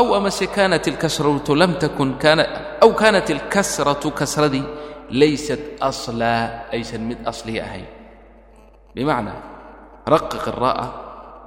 [0.00, 2.10] aw amase kaanat ilkasratu lam takun
[2.84, 4.64] aw kaanat ilkasratu kasradii
[5.20, 7.88] laysat aslaa aysan mid aslihi ahayn
[8.94, 9.40] bimacnaa
[10.14, 10.86] raqiq الraa'a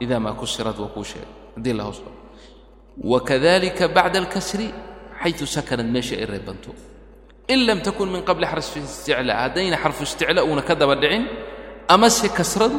[0.04, 2.16] ida ma kusirat waa kuu sheegay haddii la hoos dhao
[3.12, 4.68] wakadalika bacda alkasri
[5.22, 6.72] xayu sakanad meesha ay reebanto
[7.54, 11.24] in lam takun min qabli xarfi isticlaa haddayna xarfu isticlaa uuna ka daba dhicin
[11.88, 12.78] amase kasradu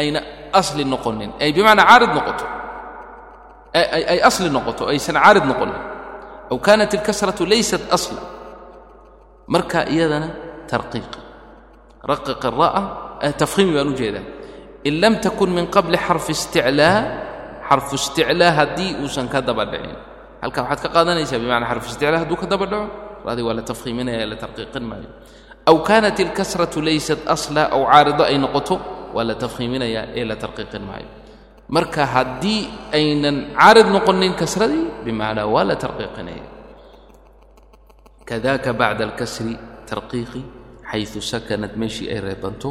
[0.00, 0.20] ayna
[0.60, 2.44] asli noqonin ay bimacnaa caarid noqoto
[3.74, 5.78] ay asli noqoto aysan caarid noqonin
[6.50, 8.20] aw kaanat ilkasratu laysat asla.
[9.48, 10.28] Marka iyadana
[10.68, 11.20] tarqiiqi
[12.04, 12.82] raqiq الra'a
[13.40, 13.96] tafhiimi baan u
[14.84, 16.96] in lam takun min qabli xarfi isticlaa
[17.68, 19.96] xarfu isticlaa haddii uusan ka daba dhicin
[20.42, 22.86] halkaa waxaad ka qaadanaysaa bimacnaa xarfu isticlaa hadduu ka daba dhaco
[23.26, 25.08] raadii waa la tafhiiminaya la tarqiiqin maayo.
[25.68, 28.74] Aw kaanat ilkasratu laysat asla aw caarido ay noqoto
[29.14, 31.08] waa la tafhiiminayaa ee la tarqiiqin maayo
[31.76, 32.60] marka haddii
[32.98, 36.46] aynan caarid noqonin kasradii bimacnaa waa la tarqiiqinaya.
[38.28, 39.54] Kadaka bacda alkasri
[39.90, 40.40] tarqiiqi
[40.90, 42.70] xayu sakanad meeshii ay reebanto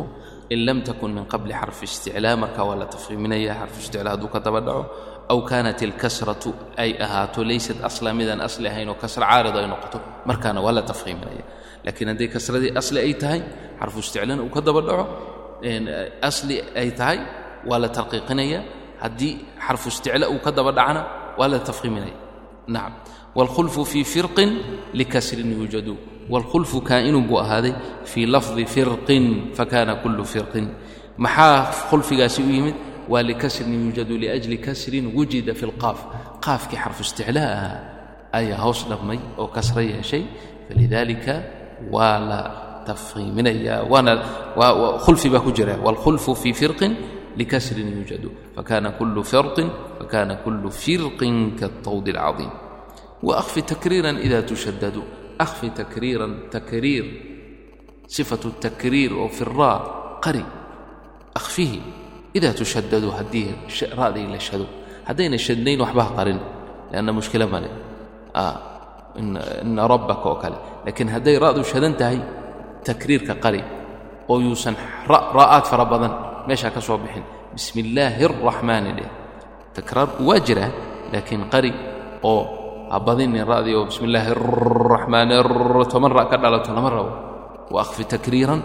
[0.53, 4.39] in lam takun min qabli xarfi isticlaa marka waa la tafhiiminaya xarfu isticlaa hadduu ka
[4.45, 4.83] daba dhaco
[5.31, 6.49] aw kaanat ilkasratu
[6.83, 9.97] ay ahaato laysat asla midaan asli ahayn oo kasra caarido ay noqoto
[10.29, 11.43] markaana waa la tafhiiminaya.
[11.85, 13.41] Laakiin hadday kasradii asli ay tahay
[13.79, 15.03] xarfu isticlaana uu ka daba dhaco
[16.29, 17.19] asli ay tahay
[17.69, 18.59] waa la tarqiiqinaya
[19.02, 19.34] haddii
[19.66, 21.00] xarfu isticlaa uu ka daba dhacana
[21.38, 22.16] waa la tafhiiminaya
[22.74, 22.92] nacam
[23.36, 24.50] wاlkhulfu fii firqin
[24.98, 25.96] likasrin yuujadu
[26.32, 29.24] wاlkhulfu kaa'inun buu ahaaday fii lafdi firqin
[29.58, 30.66] fakana kulu firqin
[31.24, 31.56] maxaa
[31.90, 32.76] khulfigaasi u yimid
[33.12, 35.98] waa likasrin yuujadu liأjli kasrin wujida fi اlqaaf
[36.44, 37.78] qaafkii xarfu isticlaa ahaa
[38.38, 40.24] ayaa hoos dhammay oo kasra yeeshay
[40.68, 41.34] falidalika
[41.94, 42.40] waa la
[42.86, 44.12] tafhiiminaya waana
[45.04, 46.92] khulfi baa ku jira wاlkhulfu fii firqin
[47.36, 49.57] likasrin yuujadu فكان كل فرق
[49.99, 51.19] فكان كل فرق
[51.59, 52.49] كالطود العظيم
[53.23, 55.03] وأخف تكريرا إذا تشدد
[55.41, 57.21] أخف تكريرا تكرير
[58.07, 59.79] صفة التكرير أو في الراء
[60.21, 60.45] قري
[61.35, 61.79] أخفه
[62.35, 63.51] إذا تشدد هديه
[63.97, 64.65] راء لشهدوا
[65.05, 66.39] هدين الشدين وحبها قرن
[66.91, 67.69] لأن مشكلة مالي
[68.35, 68.57] آه
[69.19, 72.19] إن, إن ربك وكلا لكن هدي راء شدن تهي
[72.85, 73.63] تكرير كقري
[74.27, 74.75] oo yuusan
[75.07, 76.11] ra'aad fara badan
[76.47, 76.71] meeshaa
[77.57, 79.09] bismi illaahi araxmaani dheh
[79.75, 80.69] takraar waa jiraa
[81.13, 81.71] laakiin qari
[82.31, 82.41] oo
[82.91, 85.33] ha badinin ra'dii oo bismi illaahi araxmaani
[85.91, 87.11] toban ra' ka dhalato lama rabo.
[87.73, 88.61] Wa akhfi takriiran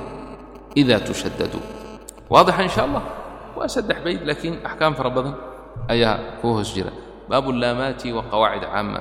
[0.80, 1.58] idaa tushadadu
[2.32, 3.02] waadixa insha allah
[3.56, 5.34] waa saddex bayd laakiin axkaam fara badan
[5.92, 6.92] ayaa kuu hoos jira.
[7.28, 9.00] Baabu laamaati wa qawaacid caama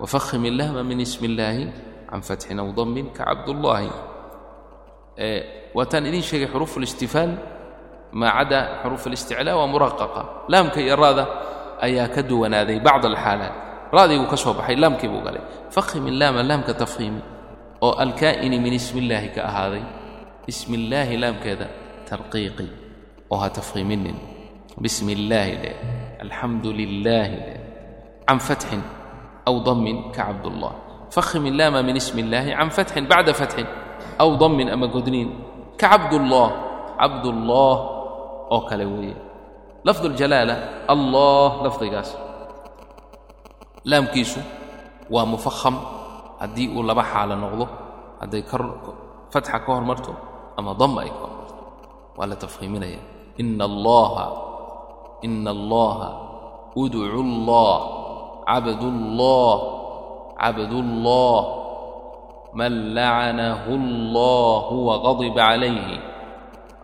[0.00, 1.64] wafakhim illaama min ismi illaahi
[2.10, 3.90] can fatxin aw dammin ka cabdullaahi.
[5.76, 7.30] Waa taan idiin sheegay xuruufu listifaal
[8.12, 10.22] maa cada xuruuf اlisticlaa waa muraqaqa.
[10.52, 11.24] Laamka iyo ra'da
[11.86, 13.54] ayaa ka duwanaaday bacd alxaalaat
[13.96, 15.42] ra'diguu ka soo baxay laamkii buu galay.
[15.74, 17.22] Fahim illaama laamka tafhiimi
[17.80, 19.84] oo alkaa'ini min ismi illaahi ka ahaaday.
[20.50, 21.66] Ismi illaahi laamkeeda
[22.10, 22.66] tarqiiqi
[23.30, 24.18] oo ha tafhiiminin
[24.82, 25.76] bismi illaahi leh
[26.24, 27.60] alxamdu lilaahi leh
[28.26, 28.82] can fatxin
[29.48, 30.72] aw damin ka cabdullah.
[31.14, 33.66] Fahim illaama min ismi illaahi can fatxin bacda fatxin
[34.22, 35.30] aw damin ama godniin
[35.80, 36.48] ka cabdullah.
[37.00, 37.74] Cabdullah
[38.50, 39.16] oo kale weeye.
[39.86, 40.54] Lafdu ljalaala
[40.92, 42.10] allah lafdigaas.
[43.84, 44.40] Laamkiisu
[45.10, 45.76] waa mufaham
[46.40, 47.64] haddii uu laba xaalo noqdo
[48.20, 48.42] hadday
[49.32, 50.12] fatxa ka hormarto
[50.58, 51.54] ama dama ay ka hormarto
[52.18, 53.00] waa la tafhiiminaya.
[53.40, 54.26] Ina allaha
[55.22, 56.08] ina allaha
[56.76, 57.78] udcu allah
[58.44, 59.56] cabdullah
[60.36, 61.40] cabdullah
[62.52, 65.96] man lacanahu allahu waqadiba calayhi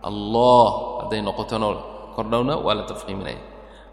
[0.09, 0.69] allah
[1.07, 1.67] hadday noqotona
[2.15, 3.39] kordhowna waa la tafhiiminaya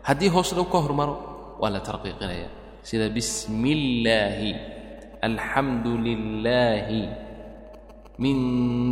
[0.02, 1.14] haddii hoos dhow ka hormaro
[1.62, 2.48] waa la tarqiiqinaya.
[2.84, 4.50] Sida bismi illaahi
[5.22, 7.08] alxamdu lilaahi
[8.20, 8.36] min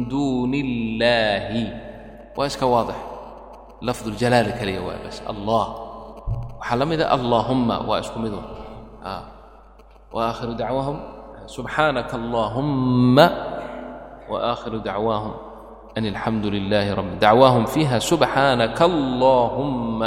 [0.09, 1.65] duuni illaahi
[2.33, 2.97] waa iska waadix.
[3.83, 5.67] Lafdu ljalaala keliya waa bas allah.
[6.57, 8.41] Waxaa la mida allaahumma waa isku midu
[10.15, 10.21] wa.
[10.33, 10.97] Aakhiru dacwaahum.
[11.45, 13.27] Subxaanaka allaahumma
[14.31, 15.52] wa dacwaahum
[15.99, 20.01] أن الحمد لله رب دعواهم فيها سبحانك اللهم.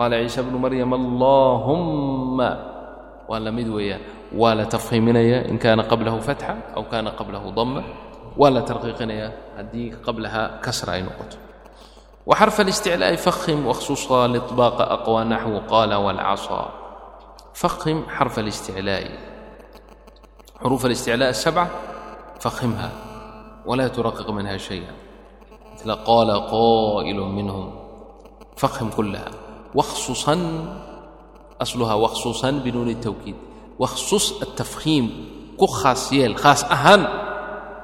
[0.00, 2.50] قال ciise bnu maryam allahuma
[3.28, 4.00] waa la mid weeyaan
[4.32, 7.80] waa la tafhiiminayaa in kaana qablahu fatxa aw kaana qablahu dama
[8.40, 9.30] waa la tarqiiqinayaa
[9.60, 11.36] haddii qablaha kasra ay noqoto
[12.26, 16.62] وxرف الاsتعلاء فhم واkhsuصa لطباq أqوى نaxو qاla والcصى
[17.60, 19.04] فhم xرف الاsتعلاء
[20.64, 21.66] xروف الاsتعلاء السبعة
[22.40, 22.90] فhمها
[23.65, 24.93] ولا ترقق منها شيئا
[25.73, 27.65] مثل قال قائل منهم
[28.55, 29.31] فخم كلها
[29.75, 30.35] واخصصا
[31.55, 33.35] asluhaa wakhsuusan binuuni tawkiid
[33.79, 35.05] wakhsuus atafkhiim
[35.59, 37.01] ku khaas yeel khaas ahaan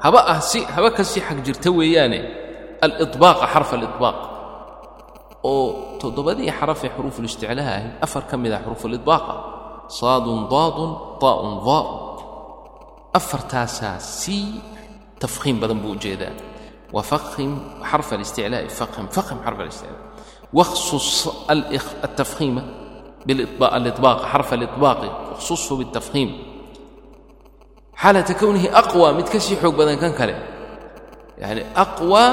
[0.04, 2.20] haba ah si haba ka sii xag jirta weeyaane
[2.86, 4.18] aliطbaaqa xarf aliطbaaq
[5.52, 5.64] oo
[6.02, 9.34] toddobadii xarafee xuruufulisticlaaha ahayd afar ka mid ah xuruufuliطbaaqa
[10.00, 10.92] saadun daadun
[11.24, 12.00] taa'un daa'un
[13.20, 14.46] afartaasaa sii
[15.24, 16.34] tafkhiim badan buu ujeedaa
[16.96, 17.52] wafahim
[17.90, 20.04] xarf اlisticlaa'i fahim fahim xarf اlisticlaa
[20.60, 21.08] wakhsus
[22.06, 22.62] altafkhiima
[23.78, 26.30] aliطbaaq xarf aliطbaaqi wakhsushu biالtafkhiim
[28.02, 30.36] xaalata kownihi aqwى mid ka sii xoog badan kan kale
[31.44, 32.26] yani aqwى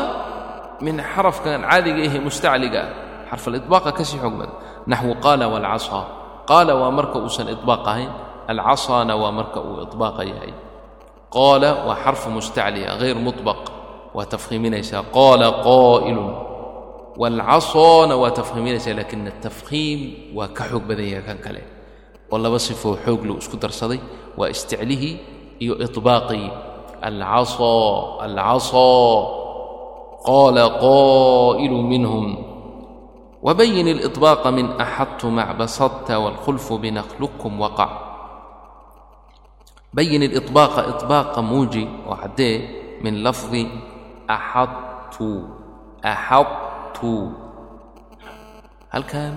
[0.81, 2.91] min xarafkan caadiga ahe mustacliga ah
[3.31, 4.55] xarf aliطbaaqa ka sii xoog badan
[4.91, 6.05] naxwu qaala wاlcasaa
[6.51, 8.11] qaala waa marka uusan iطbaaq ahayn
[8.53, 10.53] alcasaana waa marka uu iطbaaqa yahay
[11.36, 13.62] qaala waa xarfu mustacliya hayr muطbaq
[14.16, 15.04] waa tafkhiiminaysaa.
[15.18, 16.30] qaala qaa'ilun.
[17.22, 20.00] Waalcasoona waa tafkhiiminaysaa laakin atafkhiim
[20.38, 21.62] waa ka xoog badan yahay kan kale.
[22.32, 24.00] Oo laba sifoo xoog lou isku darsaday.
[24.38, 25.16] Waa isticlihii
[25.64, 26.48] iyo iطbaaqii
[27.02, 29.14] alcasoo alcasoo
[30.28, 32.28] qaala qaa'ilu minhum.
[33.44, 38.13] Wabayin اliطbaaqa min axadtu mac basadta wاlkhulfu binaqlukum waqac
[39.96, 42.56] bayin iطbaaqa iطbaaqa muuji oo caddee
[43.04, 43.64] min lafdi
[44.36, 45.30] axadtu
[46.02, 47.14] axadtu.
[48.94, 49.34] Halkan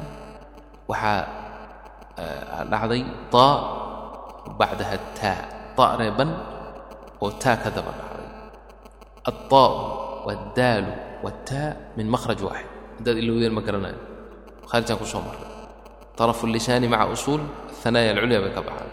[0.90, 1.20] waxaa
[2.20, 3.54] eh, dhacday taa
[4.58, 5.40] bacdaha taa
[5.76, 6.30] ta reeban
[7.22, 8.28] oo taa ka daba dhacday.
[9.28, 9.72] Alطaau
[10.26, 10.92] waddaalu
[11.24, 12.68] wاtaa min mahraj waaxid.
[12.98, 13.98] Haddaad ilowdeen ma garanayo.
[14.70, 15.46] Khaarijaan ku soo marray.
[16.16, 18.90] طarafu الlisaani maca usuul aلhanaaya alculya bay ka baxaan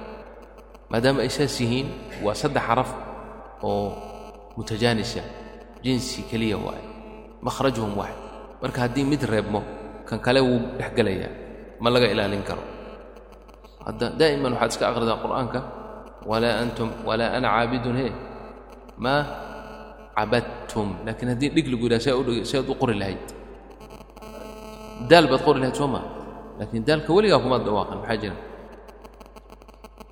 [0.94, 1.88] maadaama ay yihiin
[2.22, 2.90] waa saddex xaraf
[3.66, 3.90] oo
[4.58, 5.26] mutajaanisa
[5.82, 6.86] jinsi keliya waaye
[7.42, 8.22] makhrajuhum waaxid
[8.62, 9.62] marka haddii mid reebmo
[10.06, 11.32] kan kale wuu dhexgelayaa
[11.84, 12.64] ma laga ilaalin karo.
[13.84, 15.60] Hadda daa'iman waxaad iska akhridaa qur'aanka
[16.30, 18.08] walaa antum walaa ana caabidun he.
[19.04, 19.22] Maa
[20.16, 23.26] cabadtum laakiin haddii dhig lagu yidhaha sead u qori lahayd.
[25.10, 26.06] Daal baad qori lahayd soo maa
[26.60, 28.38] laakiin daalka weligaa kumaad dhawaaqan maxaa jira?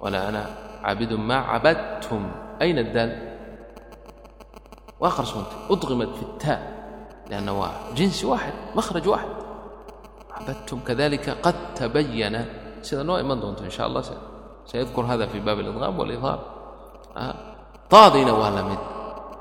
[0.03, 0.41] Walaa ana
[0.85, 2.23] cabidu maa cabadtum
[2.63, 3.11] ayna daal
[5.01, 6.59] waa qarsoontay udqimat fi الtaa
[7.29, 9.37] lianna waa jinsi waaxid mahraj waaxid
[10.33, 12.41] cabadtum kadalika qad tabayana
[12.85, 14.03] sida noo iman doonto in sha allah
[14.69, 16.39] sayadkur hada fi baab اlidqaam wاlidhaar
[17.91, 18.81] taadayna waa la mid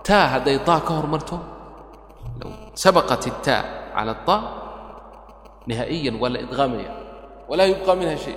[0.07, 1.37] taa hadday taa ka hormarto
[2.41, 2.53] low
[2.83, 3.63] sabaqat الtaa
[3.95, 4.41] cala الtaa
[5.69, 6.91] nihaa'iyan waa la idqaamaya
[7.51, 8.37] walaa yubqى minha shay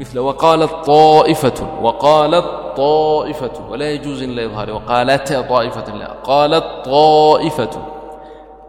[0.00, 7.70] مثل وقالت طائفة وقالت طائفة ولا يجوز إلا إظهاره وقالت طائفة لا قالت طائفة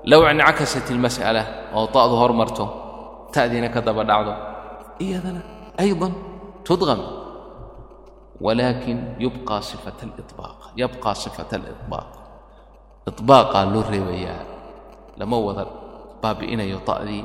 [0.05, 1.41] لو انعكست المسألة
[1.73, 2.69] أو طاء ظهر مرته
[3.33, 4.35] تأذين كذب دعضه
[5.01, 5.41] إيذنا
[5.79, 6.11] أيضا
[6.65, 6.99] تدغم
[8.41, 12.07] ولكن يبقى صفة الإطباق يبقى صفة الإطباق
[13.07, 14.45] إطباقا للرواية
[15.17, 15.65] لما وضع
[16.23, 17.23] باب إنا يطأ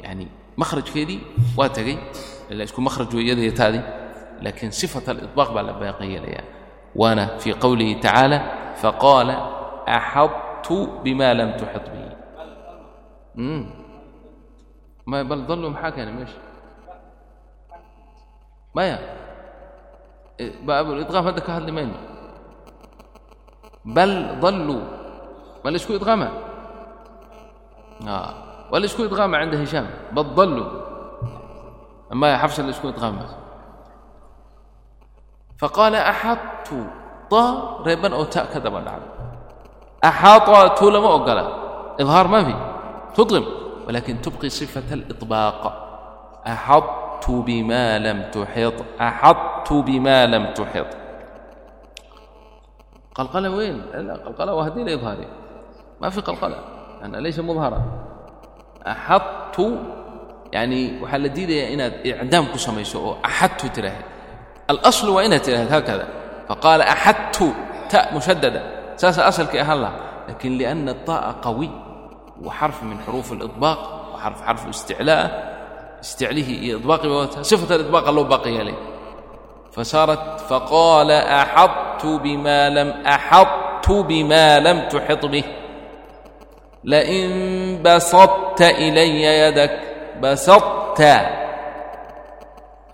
[0.00, 0.28] يعني
[0.58, 1.20] مخرج كذي
[1.58, 1.96] واتقي
[2.51, 3.81] إلا يكون مخرج يدي تادي
[4.41, 6.43] لكن صفة الإطباق بقى باقية ليا
[6.95, 9.29] وأنا في قوله تعالى فقال
[9.87, 10.71] أحطت
[11.03, 12.11] بما لم تحط به
[13.37, 13.65] امم
[15.07, 16.37] ما بل ظلوا محاكا يعني ماشي
[18.75, 18.99] ما يا
[20.61, 21.91] باب الإدغام هذا كهل لمن
[23.85, 24.39] بل
[32.13, 32.73] ضلوا ولا شكو إدغامها آه ولا شكو إدغامها عند هشام بل ضلوا ما يحفش اللي
[32.73, 33.27] شكو إدغامها
[35.57, 36.73] فقال أحطت
[37.29, 38.87] طا ريبا أو تاء كذا بعد
[40.05, 41.47] أحاط تو لما أقلا
[42.01, 42.55] إظهار ما في
[43.15, 43.45] تضغم
[43.87, 45.85] ولكن تبقي صفة الإطباق
[46.47, 50.87] أحطت بما لم تحط أحطت بما لم تحط
[53.15, 54.15] قلقلة وين؟ لا
[60.54, 64.06] yani waxaa la diidayaa inaad icdaam ku samayso oo axadtu tiraahad
[64.72, 66.04] alaslu waa inaad tidhahad haakada.
[66.48, 67.46] Faqaala axadtu
[67.90, 68.60] ta mushadada
[69.00, 69.96] saasaa asalkii ahaan laha
[70.28, 71.72] laakiin liأnna الطa'a qawiy
[72.44, 73.80] wa xarf min xuruuf اliطbaaq
[74.12, 74.66] wa xarf xarfu
[76.04, 78.76] isticlihii iyo iطbaaqii ba wata sifata iطbaaqa loo baaqi yeelay.
[79.74, 85.46] Fasaarat faqaala axadtu bima lam axadtu bima lam tuxid bih.
[86.92, 87.32] Lain
[87.84, 89.93] basadta ilaya yadak.
[90.20, 91.00] بسطت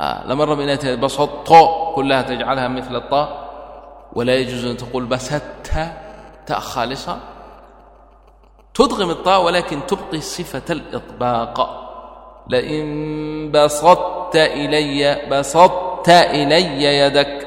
[0.01, 1.53] آه لما الرب إنها بسطت
[1.95, 3.51] كلها تجعلها مثل الطاء
[4.13, 5.73] ولا يجوز أن تقول بسدت
[6.47, 7.19] تاء خالصة
[8.75, 11.87] تدغم الطاء ولكن تبقي صفة الإطباق
[12.49, 17.47] لئن بسطت إلي بسطت إلي يدك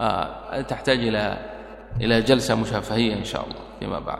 [0.00, 1.36] آه تحتاج إلى
[2.00, 4.18] إلى جلسة مشافهية إن شاء الله فيما بعد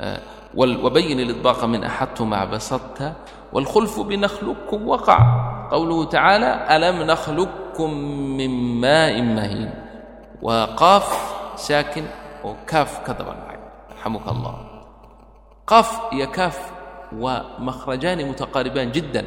[0.00, 0.20] آه
[0.56, 3.12] وبين الإطباق من أحدتما بسطت
[3.52, 5.18] والخلف بنخلقكم وقع
[5.70, 7.90] قوله تعالى ألم نخلقكم
[8.38, 9.70] من ماء مهين
[10.42, 11.06] وقاف
[11.56, 12.04] ساكن
[12.44, 13.36] وكاف كذا
[13.92, 14.54] رحمك الله
[15.66, 16.72] قاف يا كاف
[17.12, 19.24] ومخرجان متقاربان جدا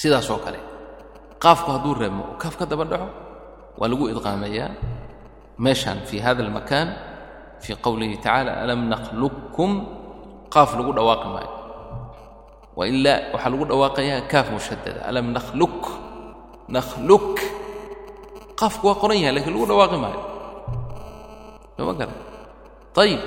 [0.00, 0.56] sidaasoo kale
[1.44, 3.08] qaafku hadduu reebmo oo kaaf ka daba dhaco
[3.78, 4.70] waa lagu idqaamayaa
[5.60, 6.16] meeshan fi
[7.64, 9.70] fii qowlihi tacaala alam nakhluqkum
[10.54, 11.52] qaaf lagu dhawaaqi maayo
[12.78, 15.78] wailaa waxaa lagu dhawaaqayaa kaaf mushadada alam nakhluk
[16.76, 17.36] nakhluk
[18.60, 20.20] qaafku waa qoran yahay lakiin lagu dhawaaqi maayo
[21.76, 22.16] sooma garan
[23.02, 23.20] ayib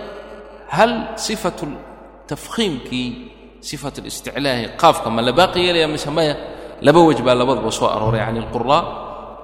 [0.75, 0.91] hal
[1.25, 1.65] sifatu
[2.29, 3.09] tafkhiimkii
[3.69, 6.33] sifat اlisticlaahi qaafka ma la baaqi yeelaya mise maya
[6.85, 8.81] laba wej baa labadaba soo arooray can اlquraa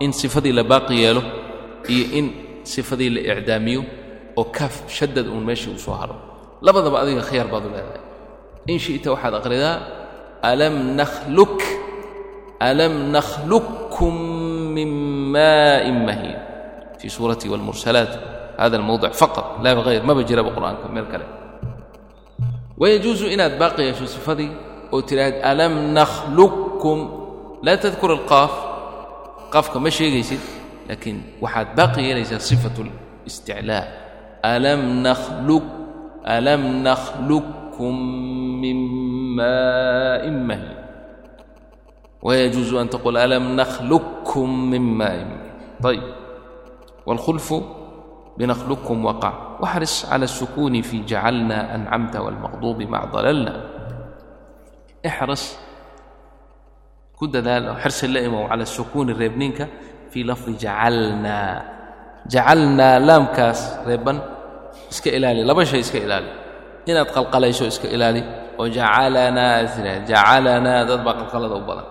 [0.03, 1.21] in sifadii la baaqi yeelo
[1.93, 2.25] iyo in
[2.73, 3.81] sifadii la icdaamiyo
[4.39, 6.15] oo kaaf shadad uun meeshii uu haro.
[6.65, 8.01] Labadaba adiga khiyaar baad u leedahay.
[8.71, 9.75] In shi'ta waxaad aqridaa
[10.51, 11.59] alam nakhluk
[12.69, 14.13] alam nakhlukkum
[14.77, 14.89] min
[15.35, 16.39] maa'in mahiin
[16.99, 18.11] fii suurati wاlmursalaat
[18.61, 19.45] hada almowdic faqat.
[19.63, 21.25] Laa bihayr maba jiraba qur'aanka meel kale.
[22.79, 24.51] Wayajuusu inaad baaqi yeesho sifadii
[24.93, 26.97] oo tidhaahd alam nakhlukkum
[27.65, 28.53] laa tadkur alqaaf
[29.53, 30.43] qaafka ma sheegaysid
[30.89, 33.83] laakiin waxaad baaqi yeelaysaa sifatu اlisticlaa
[34.45, 35.63] ألم نخلق
[36.27, 37.99] ألم نخلقكم
[38.61, 38.75] من
[39.35, 40.75] ماء مهين
[42.21, 45.27] ويجوز أن تقول ألم نخلقكم من ماء
[45.83, 46.03] طيب
[47.05, 47.53] والخلف
[48.37, 53.63] بنخلقكم وقع واحرص على السكون في جعلنا أنعمت والمغضوب مع ضللنا
[55.07, 55.59] احرص
[57.21, 59.67] كد ذلك حرص اللئمة على السكون الريبنينك
[60.11, 61.78] في لفظ جعلنا
[62.33, 64.17] jacalnaa laamkaas reeban
[64.91, 66.29] iska ilaali laba shay iska ilaali.
[66.89, 68.21] Inaad qalqalayso iska ilaali
[68.59, 71.87] oo jacalanaa tina jacalanaa dad baa qalqalada u badan.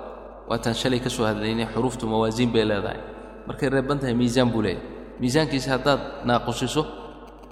[0.50, 3.00] Waataan shalay ka soo hadlaynay xuruuftu mawaasiin bay leedahay.
[3.46, 4.84] Markay reeban tahay miisaan buu leeyahay.
[5.20, 6.82] Miisaankiisa haddaad naaqusiso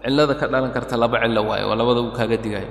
[0.04, 2.70] cillada ka dhalan karta laba cillo waayo waa labada uu kaaga digaayo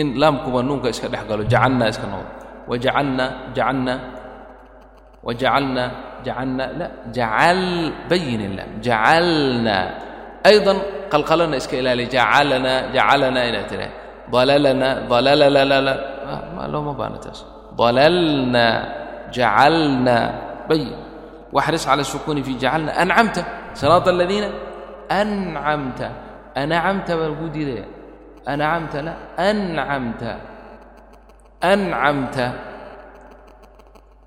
[0.00, 2.30] in laamkuba nuunka iska dhex galo jacalnaa iska noqdo
[2.70, 3.96] wajacalnaa jacalnaa
[5.22, 5.90] وجعلنا
[6.24, 9.98] جعلنا لا جعل بين الله جعلنا
[10.46, 10.76] أيضا
[11.10, 13.90] قلقلنا إسكالالي جعلنا جعلنا إلى تلاه
[14.30, 15.94] ضللنا ضلل لا لا لا
[16.56, 17.18] ما لو ما
[17.76, 18.68] ضللنا
[19.32, 20.92] جعلنا بين
[21.52, 24.44] واحرص على السكون في جعلنا أنعمت صراط الذين
[25.10, 26.10] أنعمت
[26.56, 27.84] أنعمت بالجود ذي
[28.48, 29.14] أنعمت لا
[29.50, 30.36] أنعمت
[31.64, 32.52] أنعمت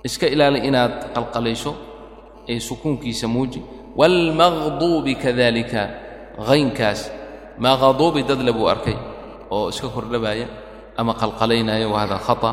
[0.08, 1.72] iska ilaali inaad qalqalayso
[2.52, 3.60] ee sukuunkiisa muuji.
[4.00, 5.82] Waalmaqduubi kadaalika
[6.50, 7.02] haynkaas
[7.64, 8.98] maqaduubi dadle buu arkay
[9.56, 10.48] oo iska kordhabaaya
[11.00, 12.52] ama qalqalaynaya wahada khata.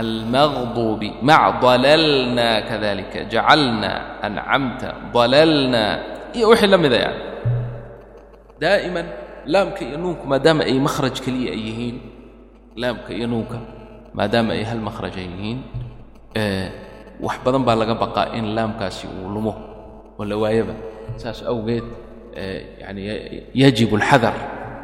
[0.00, 3.92] Almaqduubi mac dalalna kadalika jacalna
[4.26, 5.82] ancamta dalalna
[6.36, 7.20] iyo wixii la mida yani
[8.62, 9.06] daa'iman
[9.52, 11.96] laamka iyo nuunku maadaama ay makhraj keliya ay yihiin
[12.80, 13.58] laamka iyo nuunka
[14.16, 15.58] maadaama ay hal makhraj ay yihiin
[16.37, 16.71] أيهين أه
[17.21, 19.55] وحبضا بالغا بقى إن لامكاسي ولمه
[20.19, 20.75] ولا وايبا
[21.17, 21.83] ساس أوجد
[22.35, 23.01] أه يعني
[23.55, 24.33] يجب الحذر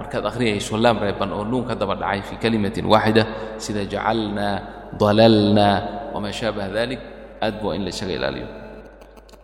[0.01, 3.24] markaad akhriyayso laam reeban oo nuun ka daba dhacay fii kalimatin waaxida
[3.62, 5.77] sida jacalnaa dalalnaa
[6.13, 7.00] wamaa shaabaha dalik
[7.46, 8.48] aad buu in la isaga ilaaliyo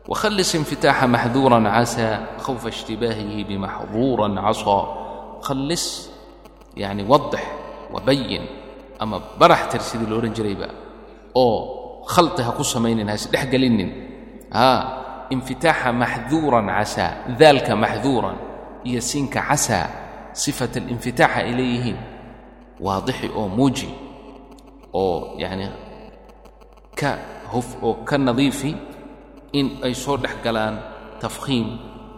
[0.08, 4.80] وخلص انفتاح محذورا عسى خوف اشتباهه بمحظورا عصى
[5.42, 6.10] خلص
[6.78, 7.04] يعني
[12.15, 13.91] khalqi ha ku samaynin ha isdhexgelinin
[15.35, 18.37] infitaaxa maxduuran casaa daalka maxduuran
[18.89, 19.87] iyo siinka casaa
[20.43, 21.99] sifat alinfitaaxa ay leeyihiin
[22.87, 23.89] waadixi oo muuji
[25.03, 25.67] oo yacni
[27.01, 27.11] ka
[27.53, 28.71] hof oo ka nadiifi
[29.59, 30.75] in ay soo dhex galaan
[31.23, 31.67] tafkhiim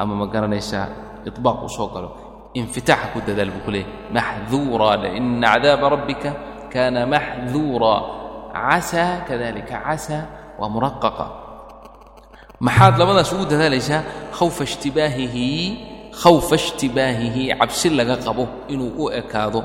[0.00, 0.86] ama ma garanaysaa
[1.28, 2.10] itbaaq uu soo galo.
[2.54, 6.30] Infitaaxa ku dadaal buu ku leeyahy maxduura laina cadaaba rabbika
[6.72, 7.94] kaana maxduura
[9.27, 10.25] كذلك عسى
[10.59, 11.27] ومرققا
[12.61, 15.37] محاد لماذا سعود ذلك خوف اشتباهه
[16.19, 19.61] khawfa ishtibaahihi cabsi laga qabo inuu u ekaado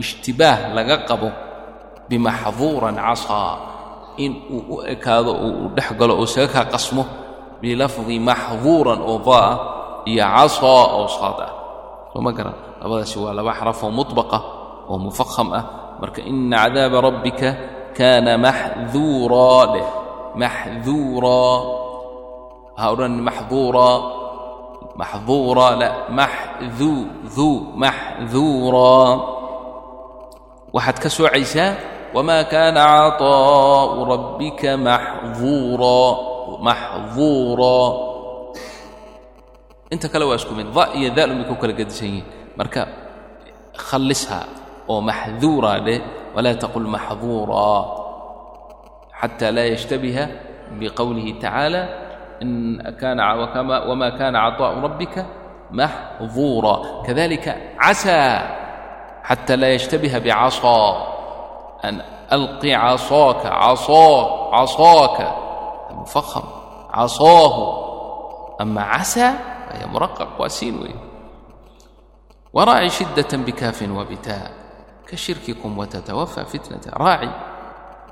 [0.00, 1.28] ishtibaah laga qabo
[2.08, 3.52] bimaxduuran casaa
[4.16, 7.04] in uu u ekaado oo uu dhex galo oo isaga kaa qasmo
[7.60, 9.50] bilafdi maxduuran oo daa
[10.08, 11.52] iyo casaa oo saad ah
[12.14, 14.38] soo ma garan labadaasi waa laba xaraf oo mudbaqa
[14.88, 15.64] oo mufaham ah
[16.00, 17.48] marka ina cadaaba rabbika
[17.97, 19.87] kaana maxduuraa dheh
[20.41, 21.57] maxduuraa
[22.79, 23.97] ha odhan maxduuraa
[25.01, 26.99] maxduuraa la maxduu
[27.35, 29.09] duu maxduuraa
[30.75, 31.71] waxaad ka soocaysaa
[32.15, 36.11] wamaa kaana caطaa'u rabbika maxduuraa
[36.67, 37.89] maxduuraa
[39.93, 42.25] inta kale waa isku mid da iyo daalun bay ku kala gedisan yihiin
[42.57, 42.81] marka
[43.87, 44.45] khallishaa
[44.88, 46.00] oo maxduuraa dheh
[46.34, 47.80] walaa taqul maxduuraa
[49.20, 50.24] xata laa yashtabiha
[50.78, 51.82] biqowlihi tacaala
[52.44, 53.22] in kana
[53.88, 55.22] wama kana caطaءu rabbika
[55.78, 56.74] maxduura
[57.06, 58.32] kadalika casaa
[59.28, 60.90] xata laa yashtabiha bcaصaa
[61.86, 61.94] an
[62.36, 64.18] alqi caصaaka caصaa
[64.54, 65.26] caصaaka
[65.98, 66.46] mufaham
[66.94, 67.62] casaahu
[68.62, 69.32] ama casaa
[69.74, 70.98] aya muraqaq waa siin weeye
[72.56, 74.46] waraaci shiddaة bikaafin wabitaa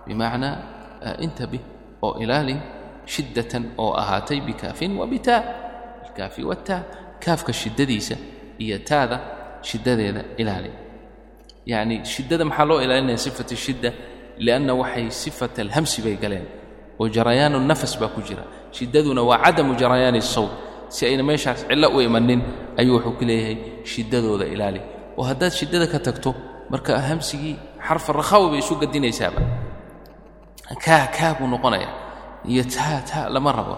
[0.08, 0.56] bimacnaa
[1.26, 1.62] intabih
[2.06, 2.56] oo ilaali
[3.14, 5.40] shiddatan oo ahaatay bikaafin wabitaa
[6.06, 6.82] alkaafi wataa
[7.26, 8.16] kaafka shiddadiisa
[8.64, 9.18] iyo taada
[9.62, 10.72] shiddadeeda ilaali
[11.66, 13.90] yacni shiddada maxaa loo ilaalinaya sifat shidda
[14.38, 16.46] lianna waxay sifat alhamsi bay galeen
[17.00, 18.44] oo jarayaanu nafas baa ku jira
[18.78, 20.52] shiddaduna waa cadamu jarayaani sawt
[20.90, 22.42] si ayna meeshaas cillo u imanin
[22.78, 23.58] ayuu wuxuu ku leeyahay
[23.92, 24.82] shiddadooda ilaali
[25.18, 25.24] oo
[26.72, 27.56] marka hamsigii
[27.88, 29.42] xarfa rakhawi bay isu gadinaysaaba.
[30.86, 31.90] Kaa kaa buu noqonaya.
[32.52, 33.76] Iyo taa taa lama rabo.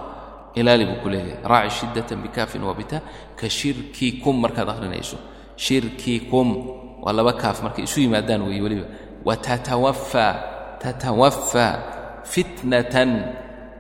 [0.59, 1.07] Ilaali buu ku
[1.51, 3.01] raaci shiddatan bikaafin wabitaa
[3.39, 5.17] ka shirkikum markaad akhrinayso.
[5.65, 6.47] Shirkikum
[7.03, 8.85] waa laba kaaf markay isu yimaadaan weeye weliba.
[9.25, 10.33] Wa tatawafaa
[10.83, 11.73] tatawafaa
[12.31, 13.11] fitnatan.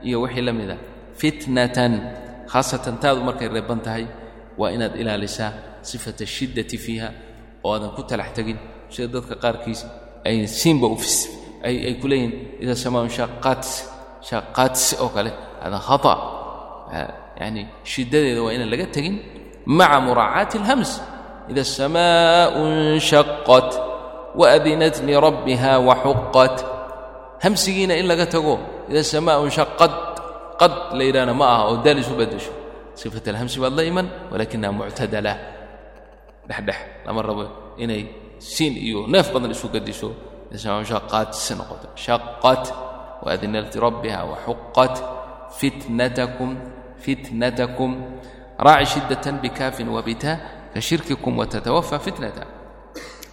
[0.07, 0.77] Iyo wixii la mida
[1.21, 1.93] fitnatan.
[2.51, 4.05] Khaasatan taadu markay reeban tahay
[4.57, 5.51] waa inaad ilaalisaa
[5.81, 7.09] sifata shiddati fiiha
[7.63, 8.57] oo aadan ku talax tegin
[8.93, 9.81] sida dadka qaarkiis
[10.27, 10.87] ay siinba
[11.67, 12.33] ay ku leeyihiin
[12.63, 15.31] ida samaa shaqat oo kale
[15.63, 16.13] hada khata.
[17.41, 19.15] Yani shiddadeeda waa inaan laga tegin
[19.65, 20.91] maca muraacaati alhams.
[21.51, 22.63] Ida asamaau
[22.97, 23.69] nshaqat
[24.39, 26.55] waadinat lirabbiha waxuqat
[27.43, 28.55] hamsigiina in laga tago
[28.89, 29.93] ida asamaau nshaqad
[30.61, 32.53] qad la yidhahna ma aha oo daal isu beddesho.
[32.99, 35.33] Sifat alhamsi baad la iman walakinaha muctadala.
[36.47, 37.45] Dhexdhex lama rabo
[37.83, 38.03] inay
[38.43, 40.11] siin iyo neef badan isu gadiso
[40.51, 41.87] aadsi noqota.
[41.95, 42.63] Shaqat
[43.23, 44.95] waadinati rabbiha waxuqat
[45.55, 46.59] fitnatakum
[46.99, 48.19] fitnatakum.
[48.59, 50.39] Raaci shidaة bikaafin wabita
[50.75, 52.43] kashirkikum watatawafى fitnata.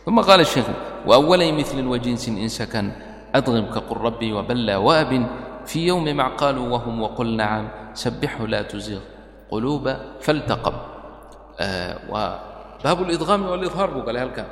[0.07, 0.73] Uma qaala sheikhu
[1.07, 2.95] waawalay milin wajinsin insakan
[3.35, 5.27] adqimka qul rabbii waballa waabin
[5.67, 9.03] fii yowmi macqaaluu wahum waqul nacam sabixhu laa tuziq
[9.51, 10.77] quluuba faltaqab.
[12.09, 12.33] Waa
[12.81, 14.49] baab اlidqaami wاlidhaar buu galay halkaa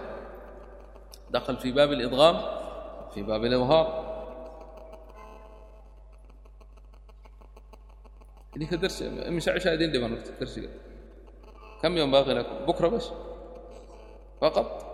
[1.30, 2.40] دخل في باب الإضغام
[3.14, 4.08] في باب الإظهار
[8.56, 10.60] هذيك الدرس من شاهدين لمن وقت الدرس
[11.82, 13.10] كم يوم باقي لكم بكرة بس
[14.40, 14.88] فقط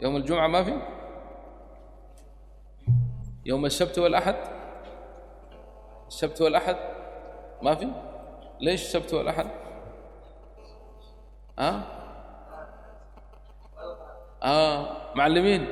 [0.00, 0.80] يوم الجمعة ما في
[3.46, 4.36] يوم السبت والأحد
[6.08, 6.76] السبت والأحد
[7.62, 7.88] ما في
[8.60, 9.46] ليش السبت والأحد
[11.58, 11.93] ها أه؟
[15.14, 15.66] معلمين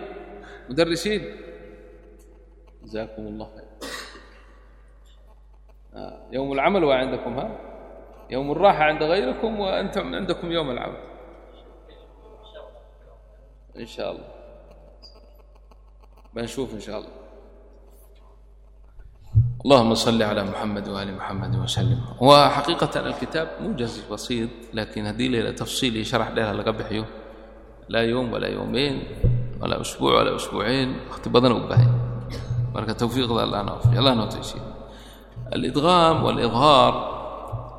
[0.71, 1.37] مدرسين
[2.85, 3.73] جزاكم الله خير
[6.33, 7.59] يوم العمل وعندكم ها
[8.31, 11.01] يوم الراحة عند غيركم وأنتم عندكم يوم العمل
[13.79, 14.29] إن شاء الله
[16.35, 17.11] بنشوف إن شاء الله
[19.65, 26.05] اللهم صل على محمد وآل محمد وسلم وحقيقة الكتاب موجز بسيط لكن هذه ليلة تفصيلي
[26.05, 27.05] شرح لها لقبحيه
[27.89, 28.96] لا يوم ولا يومين
[29.62, 31.88] ولا أسبوع ولا أسبوعين اختبضنا وبهي
[32.76, 34.62] بركة توفيق الله نوفي الله نوتيسي
[35.54, 36.93] الإدغام والإظهار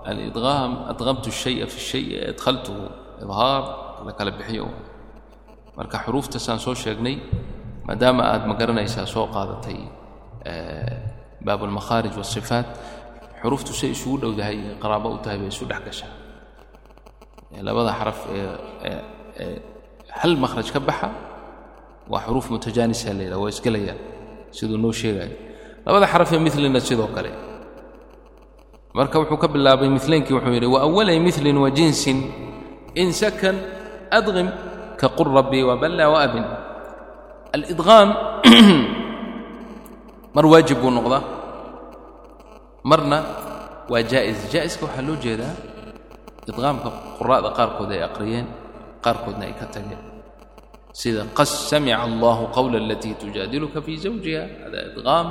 [0.09, 2.77] الإدغام أدغمت الشيء في الشيء أدخلته
[3.23, 3.63] إظهار
[4.07, 4.67] لكala bixiyo
[5.77, 7.17] marka xuruuftasaan soo sheegnay
[7.87, 9.79] maadaama aad ma garanaysaa soo qaadatay
[11.47, 12.69] baab almakhaarij waasifaat
[13.43, 16.13] xuruuftu say isugu dhowdahay qaraabo u tahay bay isu dhex gashaa
[17.67, 19.59] labada xaraf ee
[20.20, 21.10] hal makhraj ka baxa?
[22.10, 24.00] Waa xuruuf mutajaanisa la yidhaha waa isgelayaan
[24.52, 25.34] siduu noo sheegayo
[25.86, 27.32] labada xaraf ee milina sidoo kale.
[28.94, 32.20] Marka wuxuu ka bilaabay milaynkii wuxuu yidhi waawalay milin wa jinsin
[32.96, 33.58] in sakan
[34.12, 34.48] adqim
[35.00, 36.46] ka qul rabbii waballa waabin
[37.56, 38.10] alidqaam
[40.36, 41.24] mar waajib buu noqdaa.
[42.84, 43.18] Marna
[43.90, 45.56] waa jaa'is jaa'iska waxaa loo jeedaa
[46.48, 48.48] idqaamka quraa'da qaarkood ay aqriyeen
[49.06, 50.02] qaarkoodna ay ka tageen.
[50.94, 54.44] Sida qad samica allahu qowla alatii tujaadiluka fii zawjiha.
[54.64, 55.28] Hada idqaam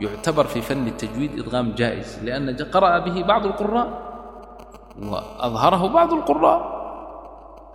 [0.00, 3.88] yuctabar fii fani الtajwiid idqaam jaa'iz lianna qara'a bihi bacdu اlquraء
[4.96, 6.14] wa adharahu bacdu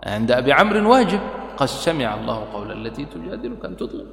[0.01, 1.21] cinda abi camrin waajib
[1.57, 4.09] qad samica allahu qowla alatii tujaadiluka an tudliq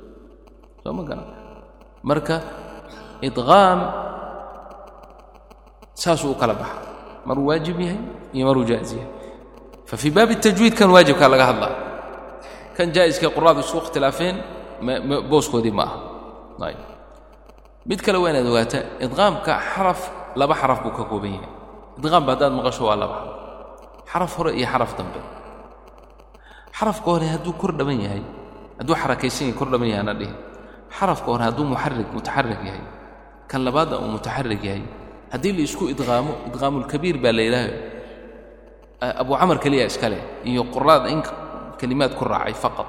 [0.84, 1.28] soo ma garan.
[2.04, 2.36] Marka
[3.24, 3.80] idqaam
[5.96, 6.78] saasuu u kala baxa
[7.24, 8.00] maruu waajib yahay
[8.36, 9.17] iyo maruu jaa'is yahay
[9.88, 11.72] fa fii baabi tajwiid kan waajibkaa laga hadlaa.
[12.76, 14.36] Kan jaa'iska quraadu isku ikhtilaafeen
[15.30, 15.98] booskoodii ma aha.
[17.88, 20.00] Mid kale waa inaad ogaataa idqaamka xaraf
[20.36, 21.50] laba xaraf buu ka kooban yahay.
[21.98, 23.16] Idqaamba haddaad maqasho waa laba.
[24.04, 25.20] Xaraf xaraf hore iyo xaraf dambe.
[26.78, 28.22] Xarafka hore hadduu kor dhaban yahay
[28.78, 30.36] hadduu xarakaysan yahay kor dhaban yahay ana dhihin
[30.98, 32.84] xarafka hore hadduu muxarik mutaxarik yahay.
[33.48, 34.60] Kan labaadna uu mutaxarik
[37.24, 37.32] baa
[38.98, 41.22] Eh, abu camar keliya iskale iyo quraad in
[41.78, 42.88] kelimaad ku raacay faqad.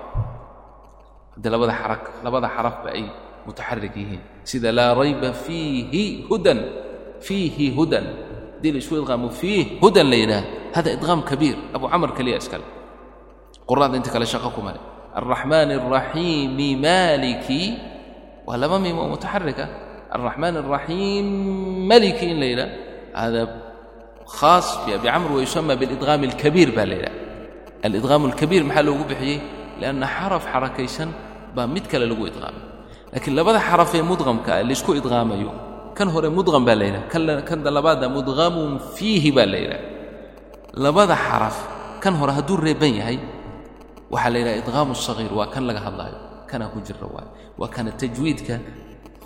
[1.38, 1.96] Haddee labada xara
[2.26, 3.06] labada xarafba ay
[3.46, 4.22] mutaxarig yihiin.
[4.42, 6.60] Sida laa rayba fiihi hudan
[7.22, 8.06] fiihi hudan.
[8.58, 10.44] Haddii la isku idqaamo fiih hudan la yidhaah.
[10.74, 12.66] Hada idqaam kabiir abu camar keliya iskale
[13.70, 14.82] quraada inta kale shaqo ku male
[15.14, 17.62] alraxmaan alraxiimi maaliki.
[18.50, 19.70] Waa laba miim oo mutaxarig ah.
[20.10, 22.72] Alraxmaan alraxiim maliki in la yidhaah.
[23.14, 23.42] Hada
[24.38, 27.18] khaas bicamr wayusama bialidqaami alkabiir baa la yidhaha
[27.88, 29.38] alidqaamu alkabiir maxaa loogu bixiyey
[29.82, 31.10] lianna xaraf xarakaysan
[31.56, 32.64] baa mid kale lagu idqaamay
[33.14, 35.52] laakiin labada xarafee mudqamka ah laysku idqaamayo
[35.98, 37.06] kan hore mudqam baa la yidhaha
[37.50, 39.84] kan labaadna mudqamun fiihi baa la yidhaha
[40.86, 41.58] labada xaraf
[42.04, 43.18] kan hore hadduu reeban yahay
[44.14, 46.18] waxaa la yidhaha idqaamu sagiir waa kan laga hadlaayo
[46.50, 48.56] kana ku jira waaye waa kana tajwiidka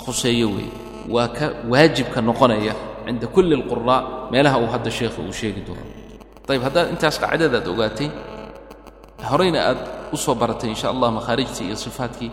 [0.03, 0.75] khuseeyo weeye
[1.15, 2.73] waa ka waajibka noqonaya
[3.06, 4.00] cinda kulli alquraa
[4.32, 5.84] meelaha uu hadda sheekhu uu sheegi doono
[6.52, 8.08] ayib haddaad intaas qaacidadaad ogaatay
[9.30, 9.80] horeyna aad
[10.14, 12.30] u soo baratay insha allah makhaarijtii iyo sifaadkii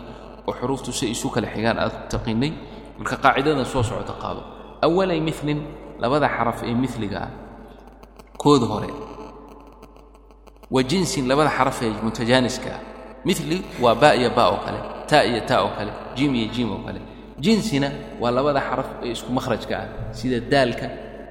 [0.48, 2.52] oo xuruuftu si isu kala xigaan aad taqiinay
[2.98, 4.42] marka qaacidadan soo socota qaado
[4.86, 5.60] awalay milin
[6.02, 7.30] labada xaraf ee miliga ah
[8.42, 8.90] kooda hore
[10.70, 12.74] وجنس لبدا حرف متجانسكا
[13.26, 16.70] مثلي وباء يا باء وكله تاء يا تاء وكله جيم يا جيم
[17.43, 17.89] jinsina
[18.21, 19.87] waa labada xaraf ee isku makhrajka ah
[20.19, 20.85] sida daalka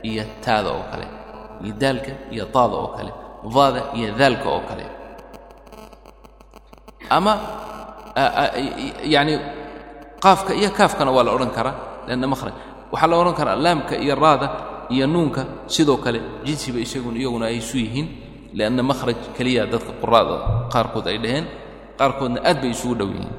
[0.09, 1.07] iyo taada oo kale
[1.65, 3.13] iyo daalka iyo daada oo kale
[3.55, 4.85] daada iyo daalka oo kale.
[7.17, 7.33] Ama
[9.15, 9.35] yani
[10.25, 11.75] qaafka iyo kaafkana waa la odhan karaa
[12.09, 12.55] lana makhraj.
[12.93, 14.47] Waxaa la odhan karaa laamka iyo raada
[14.95, 15.43] iyo nuunka
[15.75, 18.07] sidoo kale jinsiba isagun iyaguna ay isu yihiin
[18.57, 20.37] lianna makhraj keliya dadka quraada
[20.73, 21.47] qaarkood ay dhaheen
[21.99, 23.33] qaarkoodna aad bay isugu dhow yihiin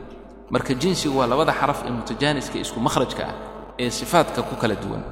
[0.54, 3.36] marka jinsigu waa labada xaraf ee mutajaaniska isku makhrajka ah
[3.80, 5.04] ee sifaadka ku kala duwan.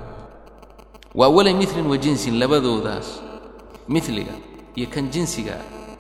[1.16, 1.56] Waa walay
[1.92, 3.08] wa jinsin labadoodaas
[3.88, 4.36] miliga
[4.76, 5.56] iyo kan jinsiga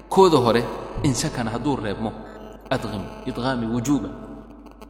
[0.09, 0.63] kooda hore
[1.03, 2.11] in sakan hadduu reebmo.
[2.69, 4.13] Adqim idqaami wujuuban.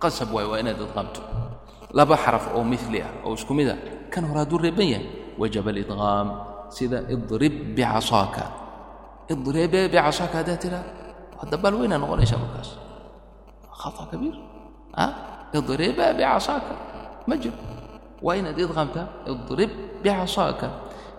[0.01, 1.21] Qasab waayo waa inaad idqaamto
[1.93, 3.77] laba xaraf oo mili ah oo isku mid ah
[4.09, 5.07] kan hore hadduu reeban yahay
[5.38, 6.27] wajaba alidqaam
[6.69, 8.43] sida idrib bicasaaka
[9.33, 10.85] idribee bicasaaka haddaad tidhaa
[11.38, 12.69] waa dabaal weynaa noqonaysaa markaas.
[13.79, 14.39] خطأ كبير
[14.97, 15.13] أه؟
[15.55, 16.61] اضربها بعصاك
[17.27, 17.53] مجرى
[18.21, 19.69] وإن أدغمتها اضرب
[20.03, 20.71] بعصاك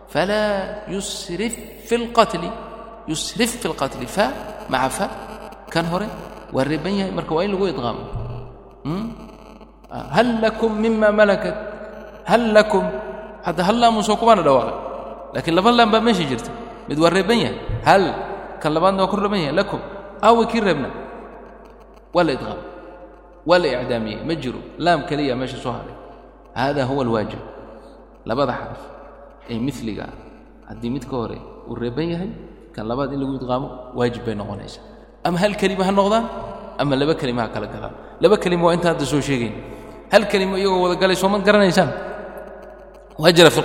[0.09, 0.44] فلا
[0.90, 2.51] يسرف في القتل
[3.09, 4.20] يسرف في القتل ف
[4.70, 5.09] مع ف
[5.70, 6.09] كان هوري
[6.53, 7.99] والربية مركب وين لغو يدغم
[9.92, 11.57] هل لكم مما ملكت
[12.25, 12.90] هل لكم
[13.44, 14.70] حتى هل لا مسوكمان دواغ
[15.35, 16.51] لكن لبن لم بمشي جرت
[16.88, 16.99] مد
[17.85, 18.14] هل
[18.62, 19.01] كان لبن
[19.51, 19.81] لكم
[20.25, 20.61] أو كي
[22.14, 22.61] waa la idqaam
[23.49, 24.18] waa la icdaamiyey.
[24.29, 24.61] Ma jiro.
[24.79, 25.94] Laam keliya meesha soo hadhay
[26.55, 27.40] hada huwa alwaajib.
[28.29, 28.83] Labada xaraf
[29.51, 30.14] ee miliga ah
[30.68, 32.31] haddii mid ka hore uu reeban yahay
[32.75, 33.68] kan labaad in lagu idqaamo
[33.99, 34.83] waajib bay noqonaysaa.
[35.25, 36.25] Ama hal kelima ha noqdaan
[36.79, 39.55] ama laba kelima ha kala galaan laba kelima waa inta hadda soo sheegayn
[40.12, 41.90] hal kelima iyagoo wada galay sooma garanaysaan?
[43.18, 43.61] Waa jira fi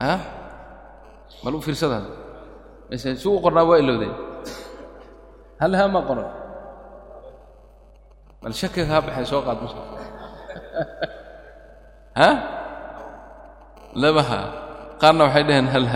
[0.02, 0.20] ها
[2.99, 4.15] su u qornaa waa ilowdeen
[5.61, 6.29] hal haa ma qoran
[8.43, 9.75] bal shakiga haa baxay soo qaad mus
[12.21, 12.29] ha
[14.03, 14.23] laba
[15.01, 15.87] qaarna waxay dhaheen hal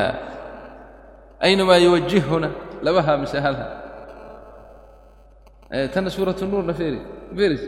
[1.46, 2.50] aynamaa yuwajihuna
[2.82, 3.56] laba mise hal
[5.70, 7.00] eh, tana suuratu nuurna feeri
[7.36, 7.62] feris